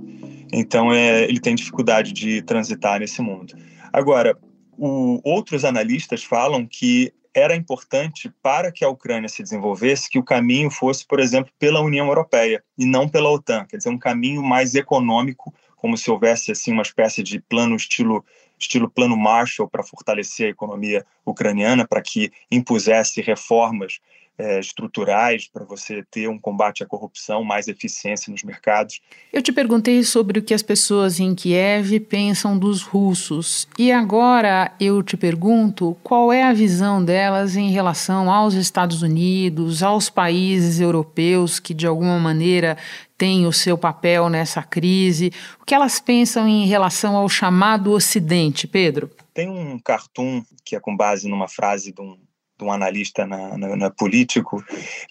Então, 0.51 0.91
é, 0.91 1.23
ele 1.23 1.39
tem 1.39 1.55
dificuldade 1.55 2.11
de 2.11 2.41
transitar 2.41 2.99
nesse 2.99 3.21
mundo. 3.21 3.53
Agora, 3.91 4.37
o, 4.77 5.19
outros 5.23 5.65
analistas 5.65 6.23
falam 6.23 6.65
que 6.65 7.13
era 7.33 7.55
importante 7.55 8.31
para 8.41 8.71
que 8.71 8.83
a 8.83 8.89
Ucrânia 8.89 9.29
se 9.29 9.43
desenvolvesse 9.43 10.09
que 10.09 10.17
o 10.17 10.23
caminho 10.23 10.71
fosse, 10.71 11.05
por 11.05 11.19
exemplo, 11.19 11.51
pela 11.59 11.81
União 11.81 12.07
Europeia 12.07 12.63
e 12.77 12.85
não 12.85 13.07
pela 13.07 13.29
OTAN, 13.29 13.65
quer 13.65 13.77
dizer, 13.77 13.89
um 13.89 13.97
caminho 13.97 14.41
mais 14.41 14.75
econômico, 14.75 15.53
como 15.75 15.97
se 15.97 16.09
houvesse 16.09 16.51
assim 16.51 16.71
uma 16.71 16.81
espécie 16.81 17.23
de 17.23 17.39
plano 17.39 17.75
estilo 17.75 18.25
estilo 18.57 18.89
plano 18.89 19.15
Marshall 19.15 19.69
para 19.69 19.83
fortalecer 19.83 20.47
a 20.47 20.49
economia 20.49 21.05
ucraniana, 21.25 21.87
para 21.87 22.01
que 22.01 22.29
impusesse 22.51 23.21
reformas 23.21 24.01
é, 24.39 24.57
estruturais 24.57 25.49
para 25.51 25.65
você 25.65 26.01
ter 26.09 26.29
um 26.29 26.39
combate 26.39 26.81
à 26.81 26.85
corrupção, 26.85 27.43
mais 27.43 27.67
eficiência 27.67 28.31
nos 28.31 28.41
mercados. 28.41 29.01
Eu 29.33 29.41
te 29.41 29.51
perguntei 29.51 30.01
sobre 30.03 30.39
o 30.39 30.41
que 30.41 30.53
as 30.53 30.63
pessoas 30.63 31.19
em 31.19 31.35
Kiev 31.35 31.99
pensam 32.07 32.57
dos 32.57 32.81
russos 32.81 33.67
e 33.77 33.91
agora 33.91 34.71
eu 34.79 35.03
te 35.03 35.17
pergunto 35.17 35.97
qual 36.01 36.31
é 36.31 36.43
a 36.43 36.53
visão 36.53 37.03
delas 37.03 37.57
em 37.57 37.69
relação 37.69 38.31
aos 38.31 38.53
Estados 38.53 39.01
Unidos, 39.01 39.83
aos 39.83 40.09
países 40.09 40.79
europeus 40.79 41.59
que 41.59 41.73
de 41.73 41.85
alguma 41.85 42.17
maneira 42.17 42.77
têm 43.17 43.45
o 43.45 43.51
seu 43.51 43.77
papel 43.77 44.29
nessa 44.29 44.63
crise. 44.63 45.33
O 45.61 45.65
que 45.65 45.75
elas 45.75 45.99
pensam 45.99 46.47
em 46.47 46.65
relação 46.65 47.17
ao 47.17 47.27
chamado 47.27 47.91
Ocidente, 47.91 48.65
Pedro? 48.65 49.11
Tem 49.33 49.49
um 49.49 49.77
cartoon 49.77 50.41
que 50.63 50.77
é 50.77 50.79
com 50.79 50.95
base 50.95 51.27
numa 51.27 51.49
frase 51.49 51.91
de 51.91 52.01
um 52.01 52.17
de 52.59 52.65
um 52.65 52.71
analista 52.71 53.25
na, 53.25 53.57
na, 53.57 53.75
na, 53.75 53.89
político, 53.89 54.63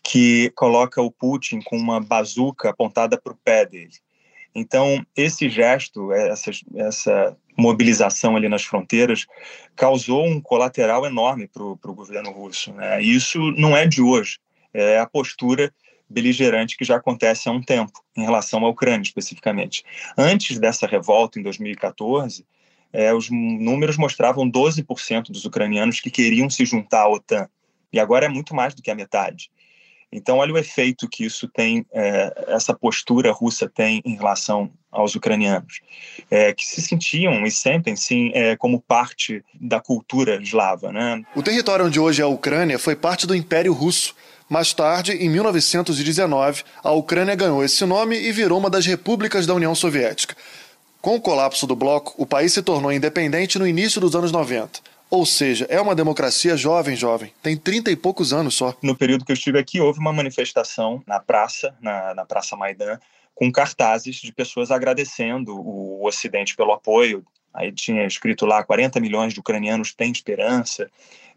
que 0.05 0.53
coloca 0.55 1.01
o 1.01 1.11
Putin 1.11 1.61
com 1.65 1.77
uma 1.77 2.01
bazuca 2.01 2.71
apontada 2.71 3.19
para 3.19 3.33
o 3.33 3.37
pé 3.37 3.65
dele. 3.65 3.95
Então, 4.55 5.05
esse 5.17 5.49
gesto, 5.49 6.13
essa, 6.13 6.51
essa 6.77 7.37
mobilização 7.57 8.37
ali 8.37 8.49
nas 8.49 8.65
fronteiras, 8.65 9.27
causou 9.75 10.27
um 10.27 10.41
colateral 10.41 11.07
enorme 11.07 11.49
para 11.49 11.63
o 11.63 11.95
governo 11.95 12.31
russo. 12.31 12.73
Né? 12.73 13.03
Isso 13.03 13.39
não 13.53 13.77
é 13.77 13.87
de 13.87 14.03
hoje, 14.03 14.39
é 14.73 14.99
a 14.99 15.07
postura 15.07 15.73
beligerante 16.09 16.77
que 16.77 16.85
já 16.85 16.97
acontece 16.97 17.49
há 17.49 17.53
um 17.53 17.61
tempo, 17.61 18.03
em 18.17 18.23
relação 18.23 18.65
à 18.65 18.69
Ucrânia 18.69 19.03
especificamente. 19.03 19.85
Antes 20.17 20.59
dessa 20.59 20.87
revolta, 20.87 21.39
em 21.39 21.43
2014, 21.43 22.45
é, 22.93 23.13
os 23.13 23.31
números 23.31 23.97
mostravam 23.97 24.51
12% 24.51 25.31
dos 25.31 25.45
ucranianos 25.45 26.01
que 26.01 26.11
queriam 26.11 26.49
se 26.49 26.65
juntar 26.65 27.03
à 27.03 27.09
OTAN, 27.09 27.49
e 27.93 27.99
agora 27.99 28.27
é 28.27 28.29
muito 28.29 28.55
mais 28.55 28.75
do 28.75 28.83
que 28.83 28.91
a 28.91 28.95
metade. 28.95 29.51
Então, 30.11 30.39
olha 30.39 30.55
o 30.55 30.59
efeito 30.59 31.09
que 31.09 31.25
isso 31.25 31.47
tem, 31.49 31.85
é, 31.93 32.47
essa 32.49 32.73
postura 32.73 33.31
russa 33.31 33.69
tem 33.69 34.01
em 34.05 34.17
relação 34.17 34.71
aos 34.91 35.15
ucranianos, 35.15 35.81
é, 36.31 36.55
que 36.55 36.65
se 36.65 36.81
sentiam 36.81 37.47
e 37.47 37.51
sentem, 37.51 37.95
sim, 37.95 38.31
é, 38.35 38.57
como 38.57 38.81
parte 38.81 39.45
da 39.61 39.81
cultura 39.81 40.43
eslava. 40.43 40.91
Né? 40.91 41.23
O 41.37 41.43
território 41.43 41.85
onde 41.85 42.01
hoje 42.01 42.23
é 42.23 42.25
a 42.25 42.29
Ucrânia 42.29 42.79
foi 42.79 42.97
parte 42.97 43.27
do 43.27 43.35
Império 43.35 43.73
Russo. 43.73 44.15
Mais 44.49 44.73
tarde, 44.73 45.13
em 45.13 45.29
1919, 45.29 46.63
a 46.83 46.91
Ucrânia 46.93 47.35
ganhou 47.35 47.63
esse 47.63 47.85
nome 47.85 48.19
e 48.19 48.33
virou 48.33 48.59
uma 48.59 48.71
das 48.71 48.87
repúblicas 48.87 49.47
da 49.47 49.53
União 49.53 49.75
Soviética. 49.75 50.35
Com 51.01 51.17
o 51.17 51.21
colapso 51.21 51.67
do 51.67 51.77
bloco, 51.77 52.15
o 52.17 52.27
país 52.27 52.53
se 52.53 52.63
tornou 52.63 52.93
independente 52.93 53.59
no 53.59 53.67
início 53.67 54.01
dos 54.01 54.17
anos 54.17 54.33
90. 54.33 54.81
Ou 55.11 55.25
seja, 55.25 55.67
é 55.71 55.81
uma 55.81 55.95
democracia 55.95 56.57
jovem, 56.57 56.95
jovem. 56.95 57.33
Tem 57.43 57.57
30 57.57 57.91
e 57.91 57.97
poucos 57.97 58.33
anos 58.33 58.55
só. 58.55 58.75
No 58.83 58.95
período 58.95 59.25
que 59.25 59.33
eu 59.33 59.35
estive 59.35 59.59
aqui, 59.59 59.81
houve 59.81 59.99
uma 60.01 60.13
manifestação 60.13 61.03
na 61.07 61.19
praça, 61.19 61.75
na, 61.81 62.15
na 62.15 62.27
Praça 62.27 62.57
Maidan, 62.57 62.99
com 63.35 63.51
cartazes 63.51 64.17
de 64.17 64.33
pessoas 64.33 64.71
agradecendo 64.71 65.57
o 65.57 66.05
Ocidente 66.07 66.55
pelo 66.55 66.73
apoio. 66.73 67.25
Aí 67.55 67.73
tinha 67.73 68.05
escrito 68.07 68.45
lá: 68.45 68.63
40 68.63 69.01
milhões 69.01 69.33
de 69.33 69.41
ucranianos 69.41 69.95
têm 69.95 70.11
esperança. 70.13 70.91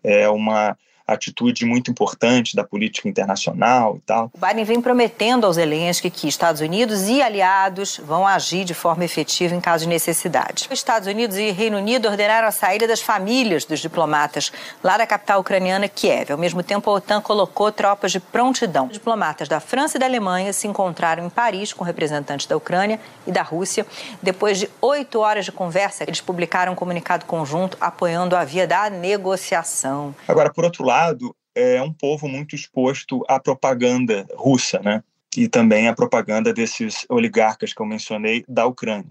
É 0.04 0.28
uma 0.28 0.78
atitude 1.08 1.66
muito 1.66 1.92
importante 1.92 2.56
da 2.56 2.64
política 2.64 3.08
internacional 3.08 3.98
e 3.98 4.00
tal. 4.02 4.32
O 4.34 4.46
Biden 4.46 4.64
vem 4.64 4.82
prometendo 4.82 5.46
aos 5.46 5.56
Zelensky 5.56 6.10
que 6.10 6.28
Estados 6.28 6.62
Unidos 6.62 7.08
e 7.08 7.22
aliados 7.22 8.00
vão 8.04 8.26
agir 8.26 8.64
de 8.64 8.74
forma 8.74 9.04
efetiva 9.04 9.56
em 9.56 9.62
caso 9.62 9.84
de 9.84 9.90
necessidade. 9.90 10.68
Estados 10.72 11.08
Unidos 11.08 11.38
e 11.38 11.52
Reino 11.52 11.78
Unido 11.78 12.08
ordenaram 12.08 12.48
a 12.48 12.52
saída 12.52 12.88
das 12.88 13.02
famílias 13.02 13.66
dos 13.66 13.80
diplomatas 13.80 14.52
lá 14.84 14.98
da 14.98 15.06
capital 15.06 15.42
ucraniana, 15.42 15.88
Kiev. 15.88 16.32
Ao 16.32 16.38
mesmo 16.38 16.64
tempo, 16.64 16.90
a 16.90 16.94
OTAN 16.94 17.22
colocou 17.22 17.72
tropas 17.72 18.12
de 18.12 18.20
prontidão. 18.20 18.88
Diplomatas 18.88 19.48
da 19.48 19.60
França 19.60 19.98
e 19.98 20.00
da 20.00 20.06
Alemanha 20.06 20.54
se 20.54 20.68
encontraram 20.68 21.26
em 21.26 21.30
Paris 21.30 21.74
com 21.74 21.84
representantes 21.84 22.46
da 22.46 22.56
Ucrânia 22.56 23.00
e 23.26 23.32
da 23.32 23.42
Rússia. 23.42 23.86
Depois 24.22 24.60
de 24.60 24.70
oito 24.82 25.20
horas 25.20 25.46
de 25.46 25.52
conversa, 25.52 26.04
eles 26.04 26.22
publicaram 26.22 26.74
um 26.74 26.76
comunicado 26.76 27.26
conjunto 27.26 27.78
apoiando 27.80 28.36
a 28.36 28.44
via 28.44 28.68
da 28.68 28.90
negociação. 28.90 30.14
Agora, 30.28 30.52
por 30.52 30.64
outro 30.64 30.84
lado, 30.84 30.91
lado, 30.92 31.36
é 31.56 31.82
um 31.82 31.94
povo 31.94 32.28
muito 32.28 32.54
exposto 32.54 33.24
à 33.28 33.40
propaganda 33.40 34.28
russa, 34.36 34.80
né? 34.80 35.02
E 35.38 35.48
também 35.48 35.88
à 35.88 35.94
propaganda 35.94 36.54
desses 36.54 37.06
oligarcas 37.08 37.74
que 37.74 37.82
eu 37.82 37.86
mencionei 37.86 38.44
da 38.48 38.66
Ucrânia. 38.66 39.10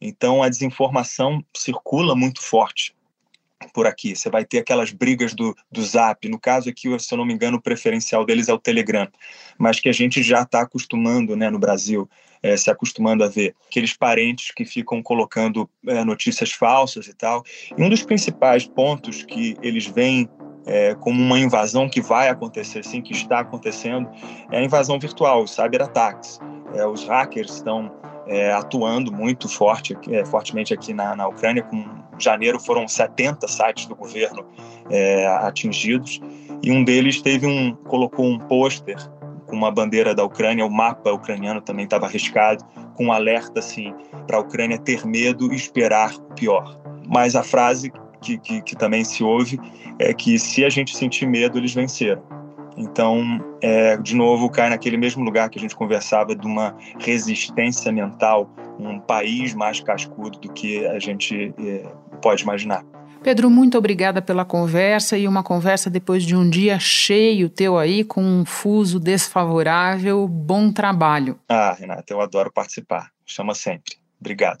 Então, 0.00 0.42
a 0.42 0.48
desinformação 0.48 1.44
circula 1.54 2.14
muito 2.14 2.40
forte 2.40 2.94
por 3.74 3.86
aqui. 3.86 4.16
Você 4.16 4.30
vai 4.30 4.44
ter 4.44 4.58
aquelas 4.58 4.90
brigas 4.90 5.34
do, 5.34 5.54
do 5.70 5.82
Zap. 5.82 6.26
No 6.28 6.38
caso 6.38 6.70
aqui, 6.70 6.98
se 6.98 7.12
eu 7.12 7.18
não 7.18 7.26
me 7.26 7.34
engano, 7.34 7.58
o 7.58 7.62
preferencial 7.62 8.24
deles 8.24 8.48
é 8.48 8.54
o 8.54 8.58
Telegram, 8.58 9.08
mas 9.58 9.80
que 9.80 9.88
a 9.88 9.92
gente 9.92 10.22
já 10.22 10.42
está 10.42 10.62
acostumando 10.62 11.36
né, 11.36 11.50
no 11.50 11.58
Brasil, 11.58 12.08
é, 12.42 12.56
se 12.56 12.70
acostumando 12.70 13.24
a 13.24 13.28
ver. 13.28 13.54
Aqueles 13.66 13.92
parentes 13.92 14.52
que 14.52 14.64
ficam 14.64 15.02
colocando 15.02 15.68
é, 15.86 16.04
notícias 16.04 16.52
falsas 16.52 17.08
e 17.08 17.14
tal. 17.14 17.44
E 17.76 17.82
um 17.82 17.90
dos 17.90 18.02
principais 18.02 18.66
pontos 18.66 19.24
que 19.24 19.56
eles 19.60 19.86
vêm 19.86 20.30
é, 20.66 20.94
como 20.94 21.20
uma 21.20 21.38
invasão 21.38 21.88
que 21.88 22.00
vai 22.00 22.28
acontecer, 22.28 22.84
sim, 22.84 23.00
que 23.00 23.12
está 23.12 23.40
acontecendo, 23.40 24.08
é 24.50 24.58
a 24.58 24.62
invasão 24.62 24.98
virtual, 24.98 25.42
os 25.42 25.54
cyberataques. 25.54 26.40
É, 26.74 26.86
os 26.86 27.04
hackers 27.04 27.54
estão 27.54 27.90
é, 28.26 28.52
atuando 28.52 29.10
muito 29.10 29.48
forte, 29.48 29.96
é, 30.10 30.24
fortemente 30.24 30.74
aqui 30.74 30.92
na, 30.92 31.16
na 31.16 31.26
Ucrânia. 31.26 31.62
Com 31.62 31.84
janeiro 32.18 32.60
foram 32.60 32.86
70 32.86 33.46
sites 33.48 33.86
do 33.86 33.94
governo 33.94 34.44
é, 34.90 35.26
atingidos 35.26 36.20
e 36.62 36.70
um 36.70 36.84
deles 36.84 37.22
teve 37.22 37.46
um 37.46 37.74
colocou 37.74 38.26
um 38.26 38.38
pôster 38.38 38.96
com 39.46 39.56
uma 39.56 39.70
bandeira 39.70 40.14
da 40.14 40.24
Ucrânia, 40.24 40.64
o 40.66 40.70
mapa 40.70 41.10
ucraniano 41.10 41.62
também 41.62 41.84
estava 41.84 42.04
arriscado, 42.04 42.62
com 42.94 43.06
um 43.06 43.12
alerta 43.12 43.60
assim 43.60 43.94
para 44.26 44.36
a 44.36 44.40
Ucrânia 44.40 44.78
ter 44.78 45.06
medo 45.06 45.50
e 45.52 45.56
esperar 45.56 46.14
o 46.14 46.34
pior. 46.34 46.78
Mas 47.06 47.34
a 47.34 47.42
frase 47.42 47.90
que, 48.20 48.38
que, 48.38 48.62
que 48.62 48.76
também 48.76 49.04
se 49.04 49.22
ouve 49.22 49.60
é 49.98 50.12
que 50.12 50.38
se 50.38 50.64
a 50.64 50.68
gente 50.68 50.96
sentir 50.96 51.26
medo, 51.26 51.58
eles 51.58 51.74
venceram. 51.74 52.22
Então, 52.76 53.44
é, 53.60 53.96
de 53.96 54.14
novo, 54.14 54.48
cai 54.48 54.70
naquele 54.70 54.96
mesmo 54.96 55.24
lugar 55.24 55.50
que 55.50 55.58
a 55.58 55.60
gente 55.60 55.74
conversava 55.74 56.34
de 56.36 56.46
uma 56.46 56.76
resistência 57.00 57.90
mental, 57.90 58.48
um 58.78 59.00
país 59.00 59.52
mais 59.52 59.80
cascudo 59.80 60.38
do 60.38 60.52
que 60.52 60.86
a 60.86 60.98
gente 61.00 61.52
é, 61.58 61.92
pode 62.22 62.44
imaginar. 62.44 62.84
Pedro, 63.20 63.50
muito 63.50 63.76
obrigada 63.76 64.22
pela 64.22 64.44
conversa 64.44 65.18
e 65.18 65.26
uma 65.26 65.42
conversa 65.42 65.90
depois 65.90 66.22
de 66.22 66.36
um 66.36 66.48
dia 66.48 66.78
cheio 66.78 67.48
teu 67.48 67.76
aí, 67.76 68.04
com 68.04 68.22
um 68.22 68.44
fuso 68.44 69.00
desfavorável. 69.00 70.28
Bom 70.28 70.70
trabalho. 70.70 71.36
Ah, 71.48 71.76
Renata, 71.76 72.12
eu 72.12 72.20
adoro 72.20 72.52
participar. 72.52 73.10
Chama 73.26 73.56
sempre. 73.56 73.96
Obrigado. 74.20 74.60